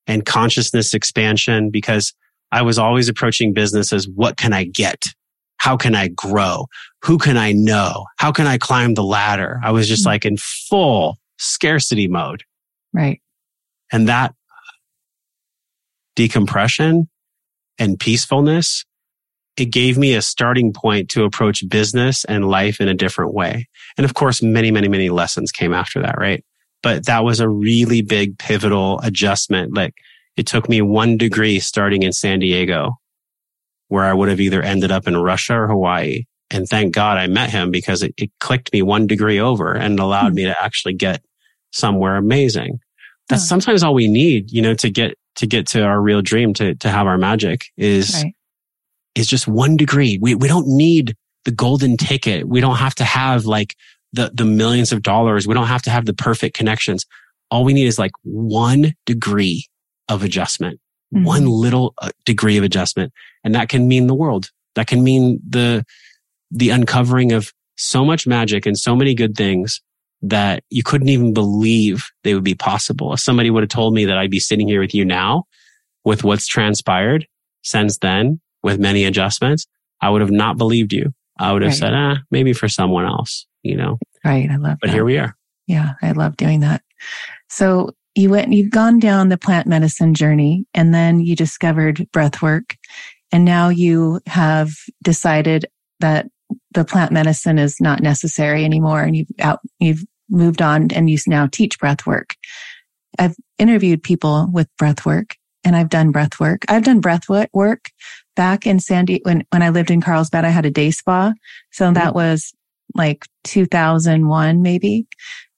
[0.07, 2.13] and consciousness expansion because
[2.53, 5.05] I was always approaching business as what can I get?
[5.57, 6.67] How can I grow?
[7.03, 8.05] Who can I know?
[8.17, 9.59] How can I climb the ladder?
[9.63, 10.09] I was just mm-hmm.
[10.09, 12.43] like in full scarcity mode.
[12.93, 13.21] Right.
[13.91, 14.35] And that
[16.15, 17.09] decompression
[17.79, 18.85] and peacefulness,
[19.57, 23.67] it gave me a starting point to approach business and life in a different way.
[23.97, 26.43] And of course, many, many, many lessons came after that, right?
[26.83, 29.75] But that was a really big pivotal adjustment.
[29.75, 29.95] Like
[30.35, 32.97] it took me one degree starting in San Diego
[33.87, 36.23] where I would have either ended up in Russia or Hawaii.
[36.49, 39.99] And thank God I met him because it, it clicked me one degree over and
[39.99, 40.35] allowed mm-hmm.
[40.35, 41.23] me to actually get
[41.71, 42.79] somewhere amazing.
[43.29, 43.45] That's oh.
[43.45, 46.75] sometimes all we need, you know, to get, to get to our real dream, to,
[46.75, 48.33] to have our magic is, right.
[49.15, 50.17] is just one degree.
[50.19, 51.15] We, we don't need
[51.45, 52.47] the golden ticket.
[52.47, 53.75] We don't have to have like
[54.11, 55.47] the, the millions of dollars.
[55.47, 57.05] We don't have to have the perfect connections.
[57.51, 59.67] All we need is like one degree
[60.09, 60.79] of adjustment
[61.13, 61.25] mm-hmm.
[61.25, 63.13] one little uh, degree of adjustment.
[63.43, 64.49] And that can mean the world.
[64.75, 65.85] That can mean the,
[66.51, 69.81] the uncovering of so much magic and so many good things
[70.21, 73.13] that you couldn't even believe they would be possible.
[73.13, 75.45] If somebody would have told me that I'd be sitting here with you now
[76.05, 77.27] with what's transpired
[77.61, 79.67] since then with many adjustments,
[80.01, 81.13] I would have not believed you.
[81.37, 81.77] I would have right.
[81.77, 83.97] said, ah, maybe for someone else, you know?
[84.23, 84.49] Right.
[84.49, 84.93] I love But that.
[84.93, 85.35] here we are.
[85.67, 85.93] Yeah.
[86.01, 86.83] I love doing that.
[87.49, 92.41] So you went, you've gone down the plant medicine journey and then you discovered breath
[92.41, 92.77] work.
[93.31, 95.65] And now you have decided
[95.99, 96.27] that
[96.73, 101.17] the plant medicine is not necessary anymore and you've out, you've moved on and you
[101.27, 102.35] now teach breath work.
[103.17, 106.65] I've interviewed people with breath work and I've done breath work.
[106.67, 107.91] I've done breath work
[108.35, 110.45] back in Sandy when, when I lived in Carlsbad.
[110.45, 111.33] I had a day spa.
[111.71, 111.93] So mm-hmm.
[111.95, 112.53] that was
[112.95, 115.07] like 2001 maybe.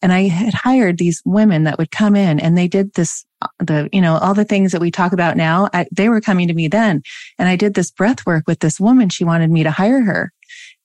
[0.01, 3.47] And I had hired these women that would come in and they did this, uh,
[3.59, 5.69] the, you know, all the things that we talk about now.
[5.73, 7.01] I, they were coming to me then
[7.39, 9.09] and I did this breath work with this woman.
[9.09, 10.31] She wanted me to hire her.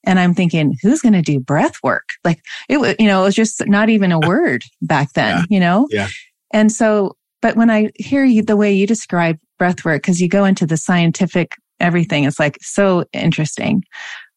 [0.03, 2.09] And I'm thinking, who's going to do breath work?
[2.23, 5.45] Like it was, you know, it was just not even a word back then, yeah.
[5.49, 5.87] you know?
[5.91, 6.07] Yeah.
[6.51, 10.27] And so, but when I hear you, the way you describe breath work, cause you
[10.27, 13.83] go into the scientific everything, it's like so interesting.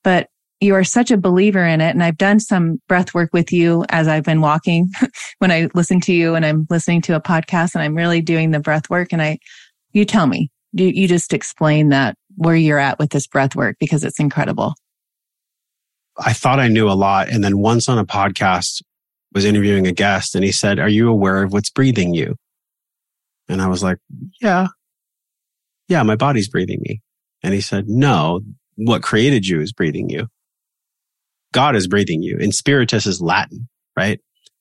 [0.03, 0.29] But
[0.65, 1.91] you are such a believer in it.
[1.91, 4.91] And I've done some breath work with you as I've been walking
[5.39, 8.51] when I listen to you and I'm listening to a podcast and I'm really doing
[8.51, 9.12] the breath work.
[9.12, 9.39] And I,
[9.93, 13.77] you tell me, You, you just explain that where you're at with this breath work
[13.79, 14.75] because it's incredible.
[16.19, 17.29] I thought I knew a lot.
[17.29, 18.83] And then once on a podcast
[19.33, 22.37] was interviewing a guest and he said, are you aware of what's breathing you?
[23.49, 23.99] And I was like,
[24.41, 24.69] yeah,
[25.89, 27.03] yeah, my body's breathing me.
[27.43, 28.41] And he said, no,
[28.77, 30.29] what created you is breathing you.
[31.55, 32.37] God is breathing you.
[32.41, 34.21] And spiritus is Latin, right?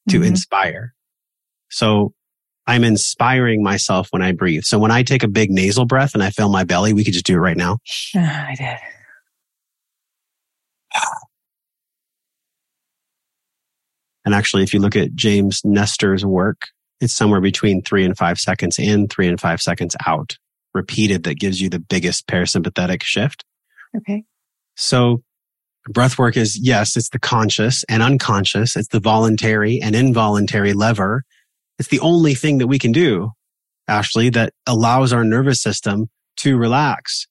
[0.09, 0.27] To mm-hmm.
[0.27, 0.93] inspire.
[1.69, 2.13] So
[2.67, 4.63] I'm inspiring myself when I breathe.
[4.63, 7.13] So when I take a big nasal breath and I fill my belly, we could
[7.13, 7.79] just do it right now.
[8.15, 8.77] Oh, I did.
[14.25, 16.67] And actually, if you look at James Nestor's work,
[17.01, 20.37] it's somewhere between three and five seconds in, three and five seconds out,
[20.73, 23.43] repeated that gives you the biggest parasympathetic shift.
[23.97, 24.23] Okay.
[24.75, 25.23] So
[25.89, 28.75] breath work is yes, it's the conscious and unconscious.
[28.75, 31.23] It's the voluntary and involuntary lever.
[31.79, 33.31] It's the only thing that we can do,
[33.87, 36.07] Ashley, that allows our nervous system
[36.37, 37.27] to relax.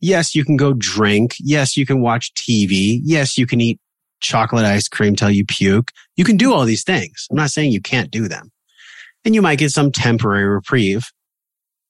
[0.00, 1.36] Yes, you can go drink.
[1.38, 3.00] Yes, you can watch TV.
[3.02, 3.80] Yes, you can eat
[4.20, 5.90] chocolate ice cream till you puke.
[6.16, 7.26] You can do all these things.
[7.30, 8.50] I'm not saying you can't do them.
[9.24, 11.04] And you might get some temporary reprieve.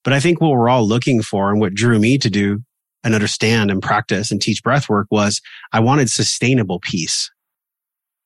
[0.05, 2.61] But I think what we're all looking for and what drew me to do
[3.05, 5.41] and understand and practice and teach breath work was
[5.73, 7.31] I wanted sustainable peace.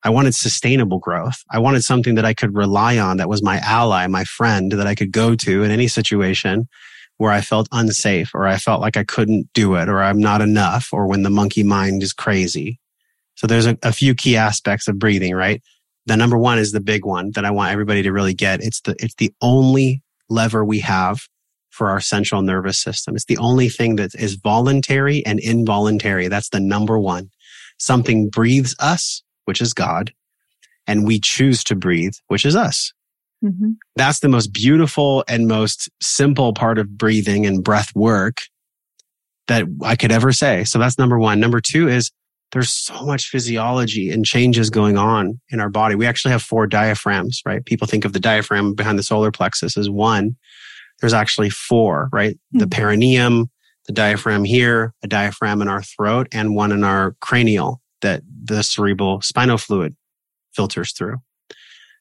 [0.04, 1.42] I wanted sustainable growth.
[1.50, 4.86] I wanted something that I could rely on that was my ally, my friend that
[4.86, 6.68] I could go to in any situation
[7.16, 10.40] where I felt unsafe or I felt like I couldn't do it or I'm not
[10.40, 12.78] enough or when the monkey mind is crazy.
[13.34, 15.60] So there's a, a few key aspects of breathing, right?
[16.06, 18.62] The number one is the big one that I want everybody to really get.
[18.62, 20.00] It's the, it's the only
[20.30, 21.26] lever we have
[21.78, 23.14] for our central nervous system.
[23.14, 26.26] It's the only thing that is voluntary and involuntary.
[26.26, 27.30] That's the number one.
[27.78, 30.12] Something breathes us, which is God,
[30.88, 32.92] and we choose to breathe, which is us.
[33.44, 33.72] Mm-hmm.
[33.94, 38.42] That's the most beautiful and most simple part of breathing and breath work
[39.46, 40.64] that I could ever say.
[40.64, 41.38] So that's number one.
[41.38, 42.10] Number two is
[42.50, 45.94] there's so much physiology and changes going on in our body.
[45.94, 47.64] We actually have four diaphragms, right?
[47.64, 50.34] People think of the diaphragm behind the solar plexus as one
[51.00, 52.34] there's actually four, right?
[52.34, 52.58] Mm-hmm.
[52.58, 52.70] The hmm.
[52.70, 53.50] perineum,
[53.86, 58.62] the diaphragm here, a diaphragm in our throat, and one in our cranial that the
[58.62, 59.96] cerebral spinal fluid
[60.52, 61.16] filters through.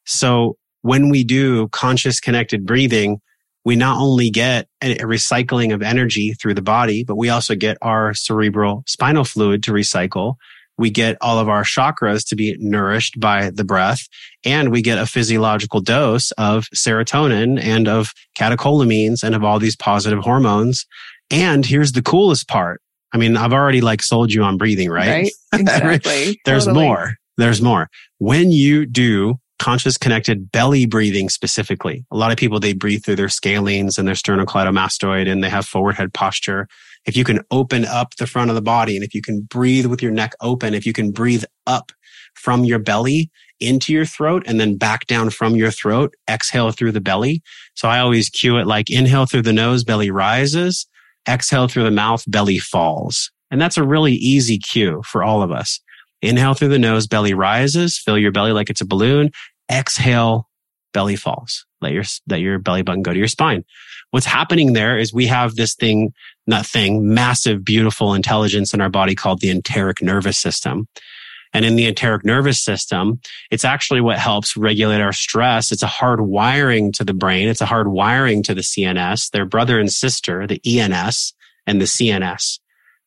[0.05, 3.19] So when we do conscious connected breathing,
[3.65, 7.77] we not only get a recycling of energy through the body, but we also get
[7.81, 10.35] our cerebral spinal fluid to recycle
[10.77, 14.07] we get all of our chakras to be nourished by the breath
[14.45, 19.75] and we get a physiological dose of serotonin and of catecholamines and of all these
[19.75, 20.85] positive hormones.
[21.31, 22.81] And here's the coolest part.
[23.13, 25.09] I mean, I've already like sold you on breathing, right?
[25.09, 25.31] Right.
[25.59, 26.39] Exactly.
[26.45, 26.85] There's totally.
[26.85, 27.15] more.
[27.37, 27.89] There's more.
[28.19, 33.15] When you do conscious connected belly breathing specifically, a lot of people, they breathe through
[33.15, 36.67] their scalenes and their sternocleidomastoid and they have forward head posture
[37.07, 39.85] if you can open up the front of the body and if you can breathe
[39.85, 41.91] with your neck open, if you can breathe up
[42.35, 46.91] from your belly into your throat and then back down from your throat, exhale through
[46.91, 47.41] the belly.
[47.75, 50.85] So I always cue it like inhale through the nose, belly rises,
[51.27, 53.31] exhale through the mouth, belly falls.
[53.49, 55.79] And that's a really easy cue for all of us.
[56.21, 59.31] Inhale through the nose, belly rises, fill your belly like it's a balloon.
[59.71, 60.49] Exhale,
[60.93, 61.65] belly falls.
[61.81, 63.63] Let your, let your belly button go to your spine.
[64.11, 66.13] What's happening there is we have this thing,
[66.65, 70.87] thing, massive, beautiful intelligence in our body called the enteric nervous system.
[71.53, 73.19] And in the enteric nervous system,
[73.51, 75.71] it's actually what helps regulate our stress.
[75.71, 77.47] It's a hard wiring to the brain.
[77.47, 79.31] It's a hard wiring to the CNS.
[79.31, 81.33] They're brother and sister, the ENS
[81.65, 82.59] and the CNS.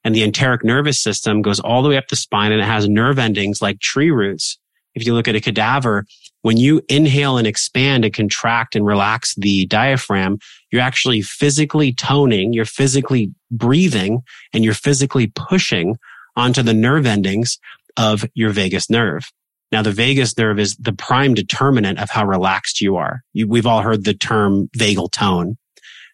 [0.04, 2.88] And the enteric nervous system goes all the way up the spine and it has
[2.88, 4.58] nerve endings like tree roots.
[4.94, 6.06] If you look at a cadaver,
[6.42, 10.38] when you inhale and expand and contract and relax the diaphragm,
[10.70, 15.96] you're actually physically toning, you're physically breathing, and you're physically pushing
[16.36, 17.58] onto the nerve endings
[17.96, 19.30] of your vagus nerve.
[19.72, 23.22] Now, the vagus nerve is the prime determinant of how relaxed you are.
[23.32, 25.56] You, we've all heard the term vagal tone.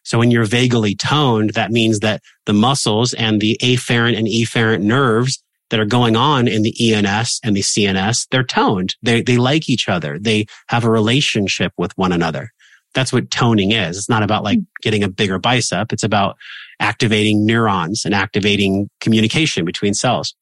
[0.03, 4.83] So when you're vagally toned, that means that the muscles and the afferent and efferent
[4.83, 8.95] nerves that are going on in the ENS and the CNS, they're toned.
[9.03, 10.19] They, they like each other.
[10.19, 12.53] They have a relationship with one another.
[12.97, 13.99] That's what toning is.
[13.99, 14.65] It's not about like hmm.
[14.83, 15.93] getting a bigger bicep.
[15.93, 16.37] It's about
[16.81, 20.35] activating neurons and activating communication between cells.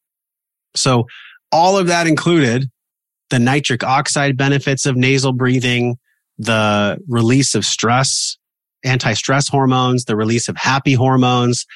[0.74, 1.07] So
[1.52, 2.70] all of that included
[3.30, 5.96] the nitric oxide benefits of nasal breathing,
[6.38, 8.36] the release of stress,
[8.84, 11.66] anti-stress hormones, the release of happy hormones,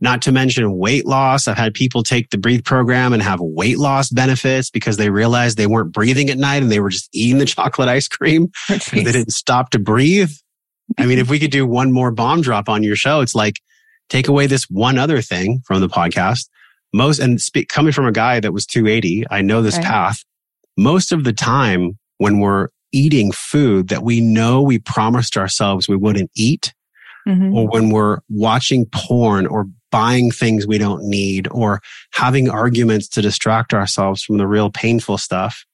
[0.00, 1.48] not to mention weight loss.
[1.48, 5.56] I've had people take the breathe program and have weight loss benefits because they realized
[5.56, 8.50] they weren't breathing at night and they were just eating the chocolate ice cream.
[8.70, 10.30] Oh, they didn't stop to breathe.
[10.98, 13.60] I mean, if we could do one more bomb drop on your show, it's like
[14.08, 16.48] take away this one other thing from the podcast.
[16.92, 20.24] Most and speak, coming from a guy that was 280, I know this path.
[20.76, 25.96] Most of the time when we're eating food that we know we promised ourselves we
[25.96, 26.72] wouldn't eat,
[27.26, 27.54] mm-hmm.
[27.54, 31.80] or when we're watching porn or buying things we don't need or
[32.12, 35.64] having arguments to distract ourselves from the real painful stuff.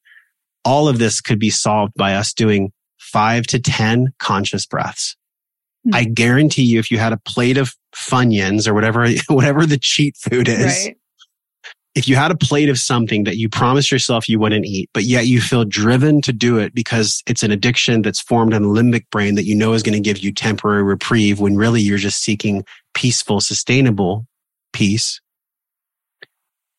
[0.64, 5.16] All of this could be solved by us doing five to 10 conscious breaths.
[5.86, 5.94] Mm-hmm.
[5.94, 10.16] I guarantee you, if you had a plate of Funyuns or whatever, whatever the cheat
[10.16, 10.96] food is, right
[11.94, 15.04] if you had a plate of something that you promised yourself you wouldn't eat, but
[15.04, 18.68] yet you feel driven to do it because it's an addiction that's formed in the
[18.68, 21.98] limbic brain that you know is going to give you temporary reprieve when really you're
[21.98, 22.64] just seeking
[22.94, 24.26] peaceful, sustainable
[24.72, 25.20] peace.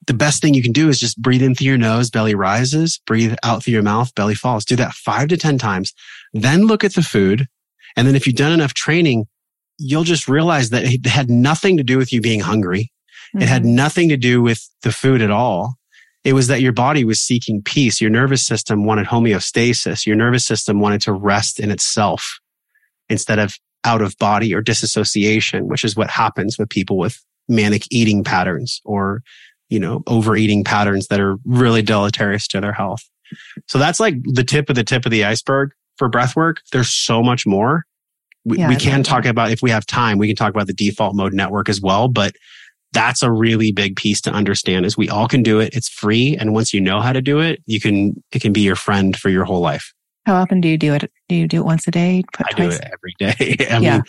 [0.07, 2.99] The best thing you can do is just breathe in through your nose, belly rises,
[3.07, 4.65] breathe out through your mouth, belly falls.
[4.65, 5.93] Do that five to 10 times.
[6.33, 7.47] Then look at the food.
[7.95, 9.25] And then if you've done enough training,
[9.79, 12.91] you'll just realize that it had nothing to do with you being hungry.
[13.29, 13.41] Mm-hmm.
[13.41, 13.75] It had mm-hmm.
[13.75, 15.75] nothing to do with the food at all.
[16.23, 18.01] It was that your body was seeking peace.
[18.01, 20.05] Your nervous system wanted homeostasis.
[20.05, 22.39] Your nervous system wanted to rest in itself
[23.09, 23.55] instead of
[23.85, 28.81] out of body or disassociation, which is what happens with people with manic eating patterns
[28.83, 29.21] or,
[29.69, 33.03] you know, overeating patterns that are really deleterious to their health.
[33.67, 36.61] So that's like the tip of the tip of the iceberg for breath work.
[36.71, 37.85] There's so much more.
[38.43, 40.73] We, yeah, we can talk about, if we have time, we can talk about the
[40.73, 42.07] default mode network as well.
[42.07, 42.35] But
[42.93, 45.75] that's a really big piece to understand is we all can do it.
[45.75, 46.37] It's free.
[46.37, 49.17] And once you know how to do it, you can, it can be your friend
[49.17, 49.93] for your whole life.
[50.25, 51.11] How often do you do it?
[51.29, 52.23] Do you do it once a day?
[52.39, 53.67] I do it every day.
[53.71, 53.93] I yeah.
[53.93, 54.03] mean,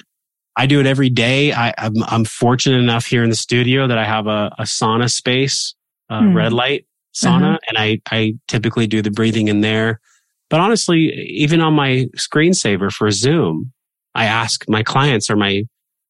[0.56, 1.52] I do it every day.
[1.52, 4.62] I, am I'm, I'm fortunate enough here in the studio that I have a, a
[4.62, 5.74] sauna space,
[6.08, 6.34] a hmm.
[6.34, 7.58] red light sauna, uh-huh.
[7.68, 10.00] and I, I typically do the breathing in there.
[10.48, 13.72] But honestly, even on my screensaver for Zoom,
[14.14, 15.64] I ask my clients or my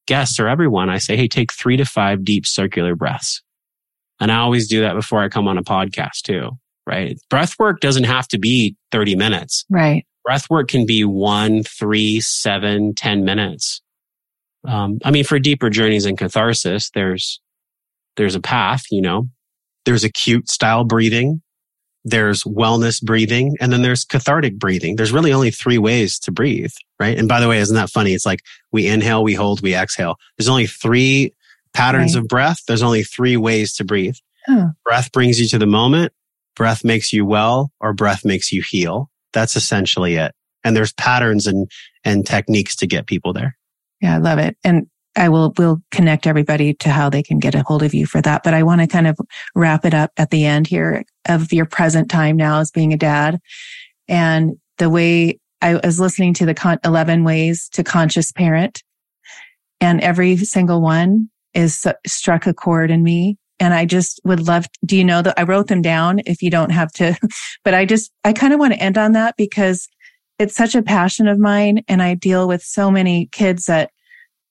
[0.07, 3.43] guests or everyone, I say, Hey, take three to five deep circular breaths.
[4.21, 6.51] And I always do that before I come on a podcast too,
[6.87, 7.18] right?
[7.30, 9.64] Breath work doesn't have to be 30 minutes.
[9.70, 10.07] Right.
[10.24, 13.80] Breath work can be one, three, seven, ten minutes.
[14.66, 17.41] Um, I mean, for deeper journeys and catharsis, there's,
[18.16, 19.28] there's a path, you know,
[19.84, 21.43] there's acute style breathing
[22.07, 24.95] there's wellness breathing, and then there's cathartic breathing.
[24.95, 27.18] There's really only three ways to breathe, right?
[27.18, 28.12] And by the way, isn't that funny?
[28.12, 30.14] It's like we inhale, we hold, we exhale.
[30.39, 31.34] There's only three
[31.74, 32.22] patterns right.
[32.22, 32.61] of breath.
[32.68, 34.14] There's only three ways to breathe.
[34.47, 34.68] Huh.
[34.84, 36.12] Breath brings you to the moment.
[36.57, 39.11] Breath makes you well or breath makes you heal.
[39.33, 40.33] That's essentially it.
[40.65, 41.71] And there's patterns and,
[42.05, 43.57] and techniques to get people there.
[44.01, 44.57] Yeah, I love it.
[44.65, 44.87] And
[45.17, 48.21] I will will connect everybody to how they can get a hold of you for
[48.23, 48.43] that.
[48.43, 49.19] But I want to kind of
[49.55, 52.99] wrap it up at the end here of your present time now as being a
[52.99, 53.39] dad
[54.09, 58.83] and the way I was listening to the con- 11 ways to conscious parent
[59.81, 63.39] and every single one is uh, struck a chord in me.
[63.59, 66.51] And I just would love, do you know that I wrote them down if you
[66.51, 67.17] don't have to,
[67.65, 69.89] but I just, I kind of want to end on that because
[70.39, 71.83] it's such a passion of mine.
[71.89, 73.91] And I deal with so many kids that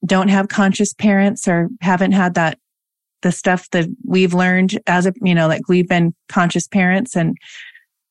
[0.05, 2.59] don't have conscious parents or haven't had that
[3.21, 7.35] the stuff that we've learned as a you know like we've been conscious parents and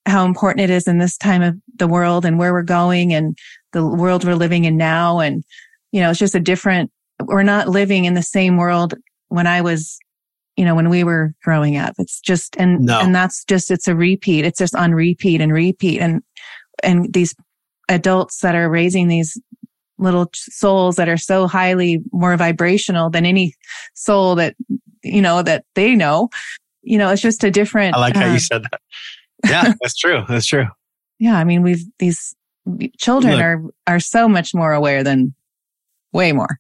[0.07, 3.39] how important it is in this time of the world and where we're going and
[3.73, 5.45] the world we're living in now and
[5.93, 6.91] you know it's just a different
[7.27, 8.95] we're not living in the same world
[9.29, 9.99] when i was
[10.57, 13.01] you know when we were growing up it's just and no.
[13.01, 16.23] and that's just it's a repeat it's just on repeat and repeat and
[16.83, 17.35] and these
[17.89, 19.39] adults that are raising these
[19.99, 23.55] little souls that are so highly more vibrational than any
[23.95, 24.55] soul that,
[25.03, 26.29] you know, that they know.
[26.83, 27.97] You know, it's just a different.
[27.97, 28.81] I like how you uh, said that.
[29.47, 30.23] Yeah, that's true.
[30.29, 30.67] That's true.
[31.19, 31.37] Yeah.
[31.37, 32.35] I mean, we've, these
[32.99, 35.35] children Look, are, are so much more aware than
[36.13, 36.59] way more.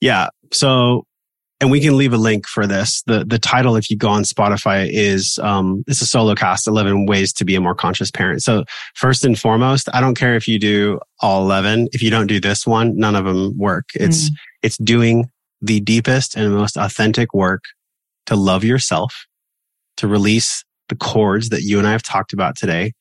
[0.00, 0.28] Yeah.
[0.52, 1.06] So
[1.60, 3.02] and we can leave a link for this.
[3.06, 7.06] The the title, if you go on Spotify, is um, it's a solo cast, eleven
[7.06, 8.42] ways to be a more conscious parent.
[8.42, 11.88] So first and foremost, I don't care if you do all eleven.
[11.92, 13.90] If you don't do this one, none of them work.
[13.94, 14.34] It's mm.
[14.62, 15.30] it's doing
[15.62, 17.64] the deepest and most authentic work
[18.26, 19.26] to love yourself,
[19.96, 22.92] to release the cords that you and I have talked about today,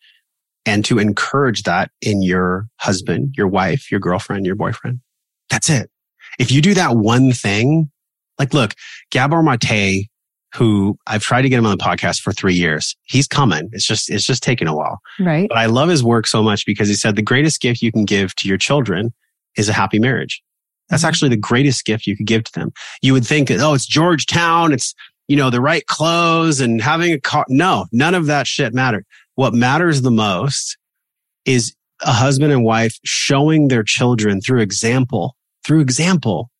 [0.65, 4.99] and to encourage that in your husband, your wife, your girlfriend, your boyfriend.
[5.49, 5.89] That's it.
[6.39, 7.91] If you do that one thing,
[8.39, 8.73] like, look,
[9.11, 10.09] Gabor Mate,
[10.53, 12.95] who I've tried to get him on the podcast for three years.
[13.03, 13.69] He's coming.
[13.71, 14.99] It's just, it's just taking a while.
[15.19, 15.49] Right.
[15.49, 18.05] But I love his work so much because he said the greatest gift you can
[18.05, 19.13] give to your children
[19.57, 20.43] is a happy marriage.
[20.89, 21.07] That's mm-hmm.
[21.07, 22.71] actually the greatest gift you could give to them.
[23.01, 24.73] You would think, oh, it's Georgetown.
[24.73, 24.93] It's,
[25.27, 27.45] you know, the right clothes and having a car.
[27.49, 29.05] No, none of that shit mattered.
[29.35, 30.77] What matters the most
[31.45, 36.51] is a husband and wife showing their children through example, through example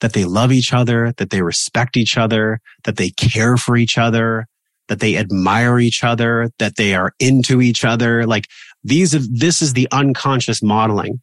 [0.00, 3.98] that they love each other, that they respect each other, that they care for each
[3.98, 4.46] other,
[4.88, 8.26] that they admire each other, that they are into each other.
[8.26, 8.46] Like
[8.82, 11.20] these, of this is the unconscious modeling.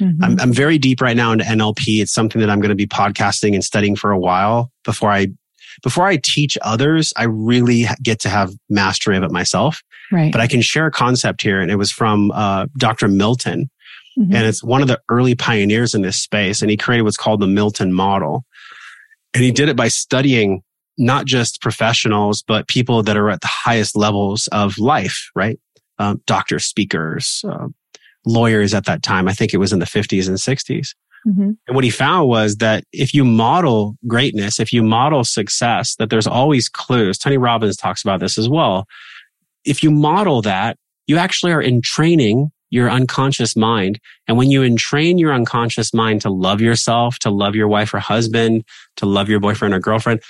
[0.00, 0.22] Mm-hmm.
[0.22, 2.00] I'm, I'm very deep right now into NLP.
[2.00, 5.28] It's something that I'm going to be podcasting and studying for a while before I,
[5.82, 7.12] before I teach others.
[7.16, 9.82] I really get to have mastery of it myself.
[10.12, 10.30] Right.
[10.30, 11.60] But I can share a concept here.
[11.60, 13.08] And it was from, uh, Dr.
[13.08, 13.68] Milton.
[14.18, 14.34] Mm-hmm.
[14.34, 16.60] And it's one of the early pioneers in this space.
[16.60, 18.44] And he created what's called the Milton model.
[19.34, 20.62] And he did it by studying
[20.96, 25.58] not just professionals, but people that are at the highest levels of life, right?
[25.98, 27.68] Um, doctors, speakers, uh,
[28.26, 29.28] lawyers at that time.
[29.28, 30.94] I think it was in the 50s and 60s.
[31.26, 31.50] Mm-hmm.
[31.66, 36.10] And what he found was that if you model greatness, if you model success, that
[36.10, 37.18] there's always clues.
[37.18, 38.86] Tony Robbins talks about this as well.
[39.64, 43.98] If you model that, you actually are entraining your unconscious mind.
[44.26, 47.98] And when you entrain your unconscious mind to love yourself, to love your wife or
[47.98, 48.64] husband,
[48.96, 50.22] to love your boyfriend or girlfriend,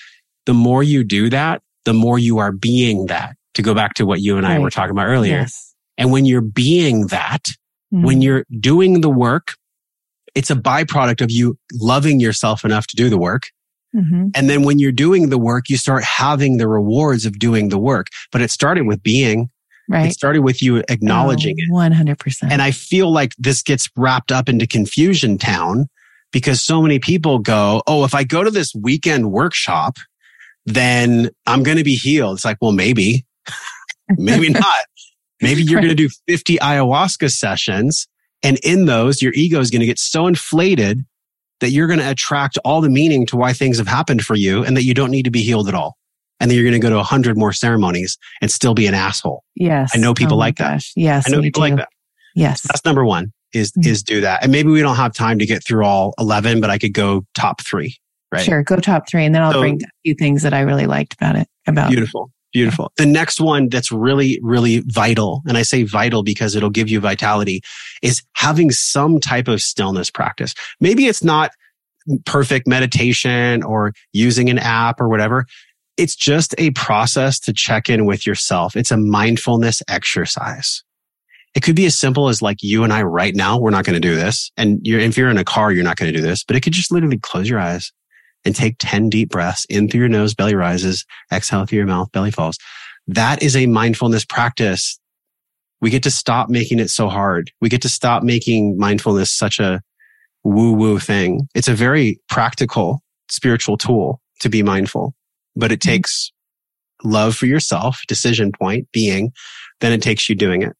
[0.46, 4.06] the more you do that, the more you are being that to go back to
[4.06, 5.38] what you and I were talking about earlier.
[5.38, 5.74] Yes.
[5.96, 7.44] And when you're being that,
[7.92, 8.04] mm-hmm.
[8.04, 9.54] when you're doing the work,
[10.34, 13.48] it's a byproduct of you loving yourself enough to do the work.
[13.96, 14.28] Mm-hmm.
[14.34, 17.78] And then when you're doing the work, you start having the rewards of doing the
[17.78, 18.06] work.
[18.30, 19.50] But it started with being
[19.88, 20.10] Right.
[20.10, 21.92] It started with you acknowledging oh, it.
[21.92, 22.50] 100%.
[22.50, 25.88] And I feel like this gets wrapped up into confusion town
[26.30, 29.96] because so many people go, Oh, if I go to this weekend workshop,
[30.66, 32.36] then I'm going to be healed.
[32.36, 33.24] It's like, well, maybe,
[34.10, 34.84] maybe not.
[35.40, 35.84] Maybe you're right.
[35.84, 38.06] going to do 50 ayahuasca sessions.
[38.42, 41.04] And in those, your ego is going to get so inflated
[41.60, 44.64] that you're going to attract all the meaning to why things have happened for you
[44.64, 45.97] and that you don't need to be healed at all
[46.40, 48.94] and then you're going to go to a hundred more ceremonies and still be an
[48.94, 49.44] asshole.
[49.54, 49.92] Yes.
[49.94, 50.92] I know people oh like gosh.
[50.94, 51.00] that.
[51.00, 51.24] Yes.
[51.26, 51.70] I know people do.
[51.70, 51.88] like that.
[52.34, 52.62] Yes.
[52.62, 53.88] That's number one is, mm-hmm.
[53.88, 54.42] is do that.
[54.42, 57.24] And maybe we don't have time to get through all 11, but I could go
[57.34, 57.96] top three.
[58.30, 58.44] Right.
[58.44, 58.62] Sure.
[58.62, 59.24] Go top three.
[59.24, 61.48] And then I'll so, bring a few things that I really liked about it.
[61.66, 62.30] About beautiful.
[62.52, 62.92] Beautiful.
[62.96, 66.98] The next one that's really, really vital, and I say vital because it'll give you
[66.98, 67.60] vitality,
[68.02, 70.54] is having some type of stillness practice.
[70.80, 71.50] Maybe it's not
[72.24, 75.44] perfect meditation or using an app or whatever,
[75.98, 78.76] it's just a process to check in with yourself.
[78.76, 80.84] It's a mindfulness exercise.
[81.54, 84.00] It could be as simple as like you and I right now, we're not going
[84.00, 84.50] to do this.
[84.56, 86.60] And you're, if you're in a car, you're not going to do this, but it
[86.60, 87.92] could just literally close your eyes
[88.44, 92.12] and take 10 deep breaths in through your nose, belly rises, exhale through your mouth,
[92.12, 92.58] belly falls.
[93.08, 95.00] That is a mindfulness practice.
[95.80, 97.50] We get to stop making it so hard.
[97.60, 99.82] We get to stop making mindfulness such a
[100.44, 101.48] woo woo thing.
[101.54, 105.14] It's a very practical spiritual tool to be mindful
[105.58, 105.90] but it mm-hmm.
[105.90, 106.32] takes
[107.04, 109.32] love for yourself, decision point being,
[109.80, 110.74] then it takes you doing it.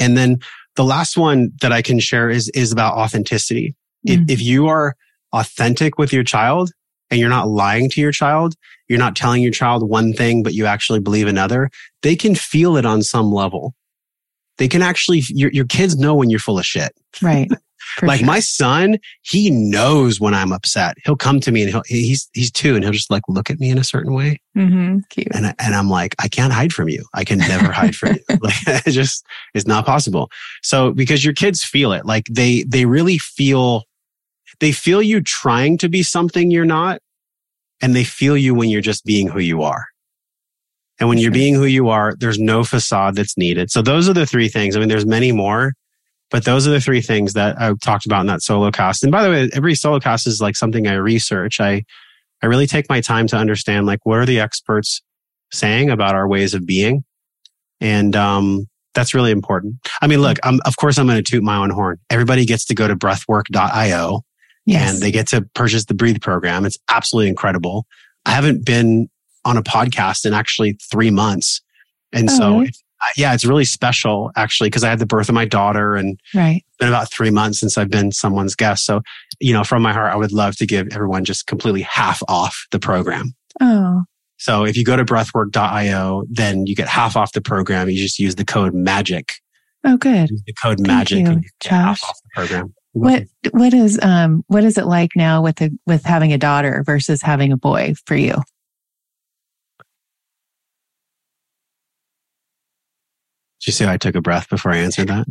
[0.00, 0.38] And then
[0.76, 3.76] the last one that I can share is, is about authenticity.
[4.06, 4.24] Mm-hmm.
[4.24, 4.96] If, if you are
[5.32, 6.70] authentic with your child
[7.10, 8.54] and you're not lying to your child,
[8.88, 11.70] you're not telling your child one thing, but you actually believe another,
[12.02, 13.74] they can feel it on some level.
[14.58, 16.92] They can actually, your, your kids know when you're full of shit.
[17.20, 17.50] Right.
[18.02, 18.26] like sure.
[18.26, 20.96] my son, he knows when I'm upset.
[21.04, 23.60] He'll come to me and he'll, he's, he's two and he'll just like look at
[23.60, 24.40] me in a certain way.
[24.56, 24.98] Mm-hmm.
[25.10, 25.28] Cute.
[25.34, 27.04] And, and I'm like, I can't hide from you.
[27.14, 28.20] I can never hide from you.
[28.40, 28.54] Like
[28.86, 29.24] it just
[29.54, 30.30] is not possible.
[30.62, 33.84] So because your kids feel it, like they, they really feel,
[34.60, 37.00] they feel you trying to be something you're not.
[37.80, 39.86] And they feel you when you're just being who you are.
[40.98, 43.72] And when you're being who you are, there's no facade that's needed.
[43.72, 44.76] So those are the three things.
[44.76, 45.72] I mean, there's many more,
[46.32, 49.02] but those are the three things that I talked about in that solo cast.
[49.02, 51.60] And by the way, every solo cast is like something I research.
[51.60, 51.84] I,
[52.42, 55.02] I really take my time to understand like what are the experts
[55.52, 57.04] saying about our ways of being.
[57.80, 59.76] And, um, that's really important.
[60.00, 61.98] I mean, look, I'm, of course I'm going to toot my own horn.
[62.10, 64.20] Everybody gets to go to breathwork.io
[64.66, 64.92] yes.
[64.92, 66.64] and they get to purchase the breathe program.
[66.64, 67.86] It's absolutely incredible.
[68.26, 69.08] I haven't been
[69.44, 71.60] on a podcast in actually three months.
[72.12, 72.72] And oh, so really?
[73.16, 76.64] Yeah, it's really special actually because I had the birth of my daughter and right.
[76.78, 78.84] been about three months since I've been someone's guest.
[78.84, 79.02] So,
[79.40, 82.66] you know, from my heart, I would love to give everyone just completely half off
[82.70, 83.34] the program.
[83.60, 84.04] Oh.
[84.38, 87.88] So if you go to breathwork.io, then you get half off the program.
[87.88, 89.34] You just use the code magic.
[89.84, 90.30] Oh, good.
[90.30, 92.74] Use the code Thank magic you, and you half off the program.
[92.94, 96.82] What what is um what is it like now with a with having a daughter
[96.84, 98.34] versus having a boy for you?
[103.62, 105.24] Did you see I took a breath before I answered that?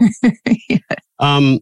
[0.69, 0.77] yeah.
[1.19, 1.59] Um,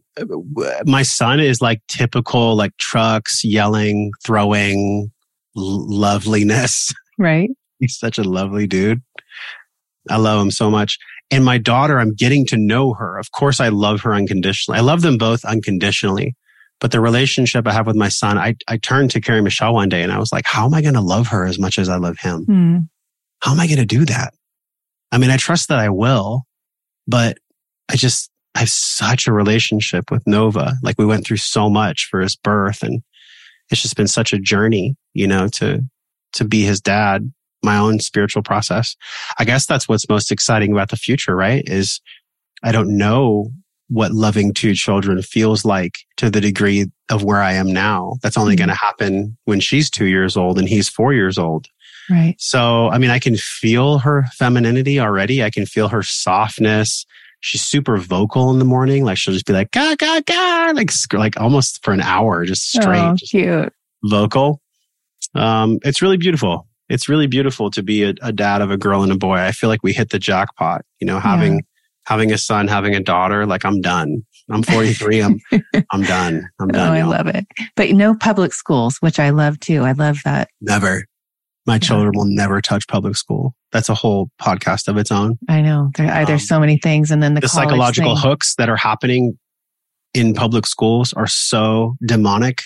[0.86, 5.10] my son is like typical, like trucks, yelling, throwing,
[5.54, 6.92] loveliness.
[7.18, 7.50] Right.
[7.80, 9.02] He's such a lovely dude.
[10.08, 10.96] I love him so much.
[11.30, 13.18] And my daughter, I'm getting to know her.
[13.18, 14.78] Of course, I love her unconditionally.
[14.78, 16.34] I love them both unconditionally,
[16.80, 19.90] But the relationship I have with my son, I, I turned to Carrie Michelle one
[19.90, 21.90] day and I was like, how am I going to love her as much as
[21.90, 22.44] I love him?
[22.44, 22.78] Hmm.
[23.42, 24.32] How am I going to do that?
[25.12, 26.44] I mean, I trust that I will,
[27.10, 27.38] but
[27.90, 30.74] I just, I have such a relationship with Nova.
[30.82, 33.02] Like we went through so much for his birth and
[33.70, 35.82] it's just been such a journey, you know, to,
[36.34, 37.32] to be his dad,
[37.62, 38.96] my own spiritual process.
[39.38, 41.62] I guess that's what's most exciting about the future, right?
[41.66, 42.00] Is
[42.62, 43.50] I don't know
[43.88, 48.14] what loving two children feels like to the degree of where I am now.
[48.22, 48.58] That's only Mm-hmm.
[48.58, 51.66] going to happen when she's two years old and he's four years old.
[52.08, 52.34] Right.
[52.38, 55.42] So, I mean, I can feel her femininity already.
[55.42, 57.04] I can feel her softness.
[57.40, 59.04] She's super vocal in the morning.
[59.04, 62.70] Like she'll just be like, ga, ga, ga, like, like almost for an hour, just
[62.70, 63.72] straight, Oh, cute.
[64.04, 64.60] vocal.
[65.34, 66.66] Um, it's really beautiful.
[66.88, 69.36] It's really beautiful to be a, a dad of a girl and a boy.
[69.36, 71.62] I feel like we hit the jackpot, you know, having,
[72.04, 73.46] having a son, having a daughter.
[73.46, 74.24] Like I'm done.
[74.50, 75.20] I'm 43.
[75.20, 75.40] I'm,
[75.92, 76.48] I'm done.
[76.60, 76.92] I'm Oh, done.
[76.92, 77.10] I y'all.
[77.10, 77.46] love it.
[77.76, 79.84] But no public schools, which I love too.
[79.84, 80.48] I love that.
[80.60, 81.04] Never.
[81.70, 83.54] My children will never touch public school.
[83.70, 85.38] That's a whole podcast of its own.
[85.48, 87.12] I know there, Um, there's so many things.
[87.12, 88.28] And then the, the psychological thing.
[88.28, 89.38] hooks that are happening
[90.12, 92.62] in public schools are so demonic.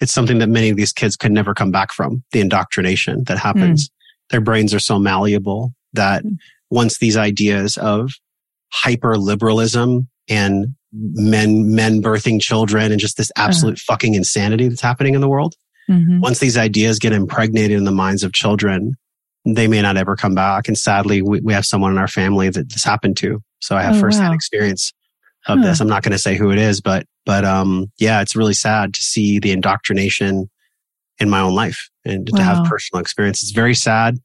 [0.00, 3.38] It's something that many of these kids could never come back from the indoctrination that
[3.38, 3.88] happens.
[4.28, 6.36] Their brains are so malleable that Mm.
[6.68, 8.10] once these ideas of
[8.70, 15.14] hyper liberalism and men, men birthing children and just this absolute fucking insanity that's happening
[15.14, 15.54] in the world,
[15.88, 16.20] Mhm.
[16.20, 18.94] once these ideas get impregnated in the minds of children,
[19.44, 20.66] they may not ever come back.
[20.66, 23.40] And sadly, we, we have someone in our family that this happened to.
[23.60, 24.34] So I have Oh, firsthand wow.
[24.34, 24.92] experience
[25.46, 25.64] of Huh.
[25.66, 25.80] this.
[25.80, 28.92] I'm not going to say who it is, but, but, um, yeah, it's really sad
[28.94, 30.50] to see the indoctrination
[31.20, 33.42] in my own life and to have personal experience.
[33.42, 34.18] It's very sad.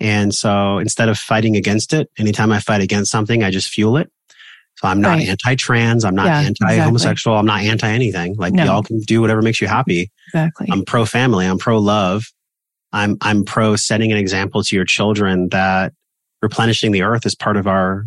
[0.00, 3.96] And so instead of fighting against it, anytime I fight against something, I just fuel
[3.96, 4.10] it.
[4.80, 5.28] So I'm not Right.
[5.28, 6.04] anti-trans.
[6.04, 7.36] I'm not Yeah, anti-homosexual.
[7.36, 8.36] I'm not anti anything.
[8.36, 8.64] Like No.
[8.64, 10.12] y'all can do whatever makes you happy.
[10.28, 10.68] Exactly.
[10.70, 11.46] I'm pro family.
[11.46, 12.26] I'm pro love.
[12.92, 15.94] I'm, I'm pro setting an example to your children that
[16.42, 18.06] replenishing the earth is part of our,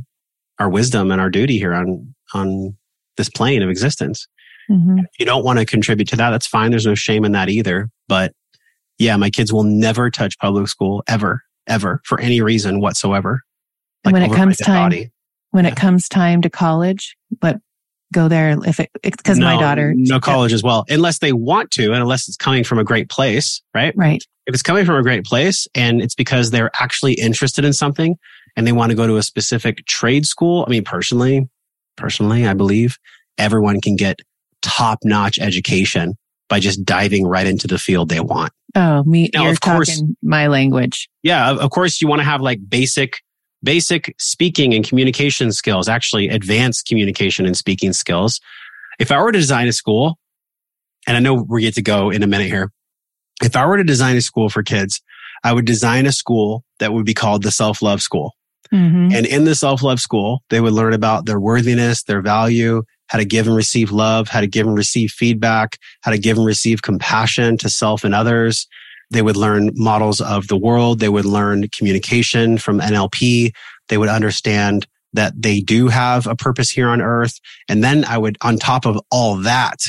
[0.60, 2.78] our wisdom and our duty here on, on
[3.18, 4.28] this plane of existence.
[4.70, 5.00] Mhm.
[5.00, 6.72] If you don't want to contribute to that, that's fine.
[6.72, 7.90] There's no shame in that either.
[8.08, 8.32] But
[8.98, 13.42] yeah, my kids will never touch public school ever, ever for any reason whatsoever.
[14.06, 15.12] And when it comes time- body.
[15.52, 15.72] When Yeah.
[15.72, 17.60] it comes time to college, but
[18.14, 21.72] go there if it, because my No, daughter, no college as well, unless they want
[21.72, 23.94] to, and unless it's coming from a great place, right?
[23.96, 24.22] right.
[24.48, 28.18] if it's coming from a great place and it's because they're actually interested in something
[28.58, 30.66] and they want to go to a specific trade school.
[30.68, 31.48] I mean, personally,
[31.96, 32.98] personally, I believe
[33.38, 34.20] everyone can get
[34.64, 36.16] top notch education
[36.50, 38.52] by just diving right into the field they want.
[38.76, 41.08] Oh, me, Now, you're of course- talking my language.
[41.24, 41.52] Yeah.
[41.52, 43.20] Of, of course, you want to have like basic,
[43.64, 48.40] basic speaking and communication skills, actually advanced communication and speaking skills.
[49.00, 50.18] If I were to design a school,
[51.08, 52.72] and I know we get to go in a minute here.
[53.44, 55.02] If I were to design a school for kids,
[55.44, 58.34] I would design a school that would be called the self love school.
[58.70, 62.84] hmm And in the self love school, they would learn about their worthiness, their value,
[63.08, 66.38] how to give and receive love, how to give and receive feedback, how to give
[66.38, 68.68] and receive compassion to self and others.
[69.12, 71.00] They would learn models of the world.
[71.00, 73.54] They would learn communication from NLP.
[73.90, 77.40] They would understand that they do have a purpose here on earth.
[77.68, 79.80] And then I would, on top of all that,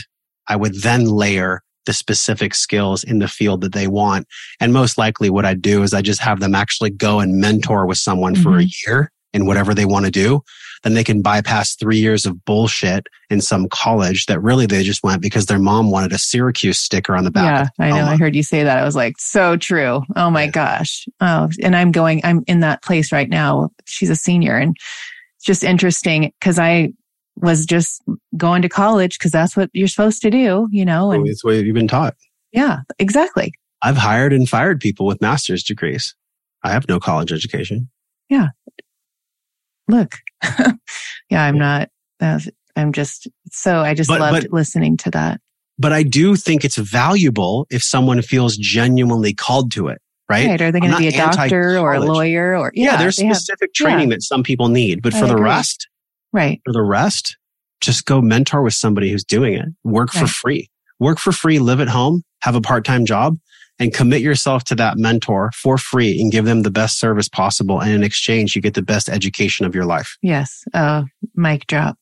[0.48, 4.26] I would then layer the specific skills in the field that they want.
[4.60, 7.86] And most likely what I'd do is I just have them actually go and mentor
[7.86, 8.90] with someone for a mm-hmm.
[8.90, 10.42] year in whatever they want to do.
[10.82, 15.02] Then they can bypass three years of bullshit in some college that really they just
[15.04, 17.70] went because their mom wanted a Syracuse sticker on the back.
[17.78, 18.04] Yeah, I know.
[18.06, 18.78] I heard you say that.
[18.78, 20.02] I was like, so true.
[20.16, 20.50] Oh my Yeah.
[20.50, 21.06] gosh.
[21.20, 23.70] Oh, and I'm going, I'm in that place right now.
[23.86, 24.76] She's a senior and
[25.36, 26.92] it's just interesting because I
[27.36, 28.02] was just
[28.36, 31.12] going to college because that's what you're supposed to do, you know?
[31.12, 32.14] And It's what you've been taught.
[32.52, 33.52] yeah, exactly.
[33.82, 36.14] I've hired and fired people with master's degrees.
[36.62, 37.88] I have no college education.
[38.28, 38.48] Yeah.
[39.88, 40.18] Look,
[41.30, 41.88] yeah, I'm not,
[42.20, 45.40] I'm just, so I just But- loved but- listening to that.
[45.78, 50.46] But I do think it's valuable if someone feels genuinely called to it, right?
[50.46, 50.60] Right.
[50.60, 53.24] Are they going to be a doctor or a lawyer or, Yeah, yeah, there's they
[53.26, 55.02] have- specific training that some people need.
[55.02, 55.88] But I for the rest,
[56.32, 56.60] right.
[56.64, 57.36] for the rest,
[57.80, 59.64] just go mentor with somebody who's doing it.
[59.82, 60.68] Work for free.
[61.00, 63.38] Work for free, live at home, have a part-time job
[63.78, 67.80] and commit yourself to that mentor for free and give them the best service possible.
[67.80, 70.16] And in exchange, you get the best education of your life.
[70.22, 70.62] Yes.
[70.74, 71.04] Uh,
[71.34, 71.96] mic drop.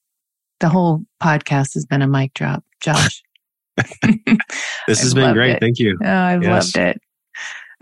[0.60, 3.22] The whole podcast has been a mic drop, Josh.
[4.86, 5.52] This has been great.
[5.52, 5.60] it.
[5.60, 5.96] Thank you.
[6.02, 6.76] Oh, I've Yes.
[6.76, 7.00] loved it.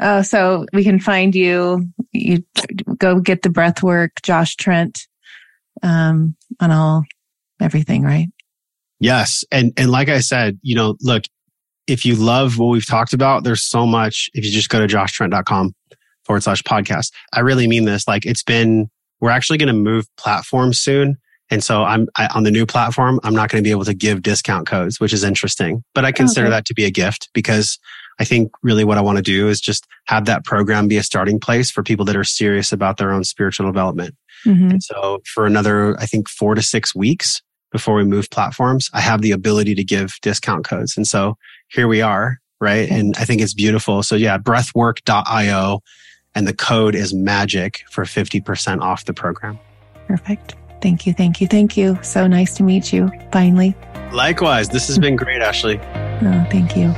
[0.01, 1.91] Oh, so we can find you.
[2.13, 2.45] You
[2.99, 5.09] go get the breath work, Josh Trent,
[5.83, 7.05] um, on all
[7.61, 8.29] everything, right?
[9.01, 9.43] Yes.
[9.51, 11.25] And, and like I said, you know, look,
[11.89, 14.31] if you love what we've talked about, there's so much.
[14.35, 15.75] If you just go to joshtrent.com
[16.25, 18.07] forward slash podcast, I really mean this.
[18.07, 18.91] Like it's been,
[19.21, 21.17] we're actually going to move platforms soon.
[21.51, 23.19] And so I'm I, on the new platform.
[23.25, 26.13] I'm not going to be able to give discount codes, which is interesting, but I
[26.13, 26.51] consider okay.
[26.51, 27.79] that to be a gift because
[28.21, 31.03] I think really what I want to do is just have that program be a
[31.03, 34.15] starting place for people that are serious about their own spiritual development.
[34.45, 34.73] Mm-hmm.
[34.73, 37.41] And so for another, I think four to six weeks
[37.73, 40.97] before we move platforms, I have the ability to give discount codes.
[40.97, 41.37] And so
[41.69, 42.91] here we are, right?
[42.91, 44.03] And I think it's beautiful.
[44.03, 45.83] So yeah, breathwork.io
[46.35, 49.59] and the code is magic for 50% off the program.
[50.07, 50.55] Perfect.
[50.81, 51.13] Thank you.
[51.13, 51.47] Thank you.
[51.47, 51.99] Thank you.
[52.03, 53.75] So nice to meet you finally.
[54.13, 54.69] Likewise.
[54.69, 55.79] This has been great, Ashley.
[55.79, 56.93] Oh, thank you.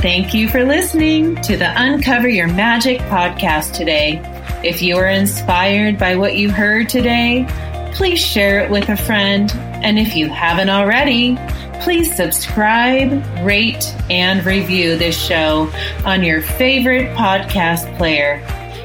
[0.00, 4.20] Thank you for listening to the Uncover Your Magic podcast today.
[4.64, 7.46] If you are inspired by what you heard today,
[7.94, 9.52] please share it with a friend.
[9.54, 11.36] And if you haven't already,
[11.82, 13.10] please subscribe,
[13.44, 15.68] rate, and review this show
[16.04, 18.40] on your favorite podcast player.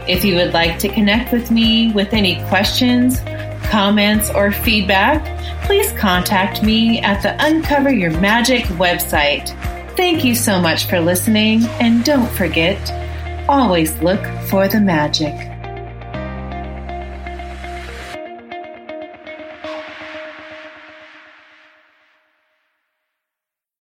[0.08, 3.20] If you would like to connect with me with any questions,
[3.70, 5.24] comments, or feedback,
[5.66, 9.50] please contact me at the Uncover Your Magic website.
[9.96, 12.80] Thank you so much for listening, and don't forget,
[13.48, 15.57] always look for the magic.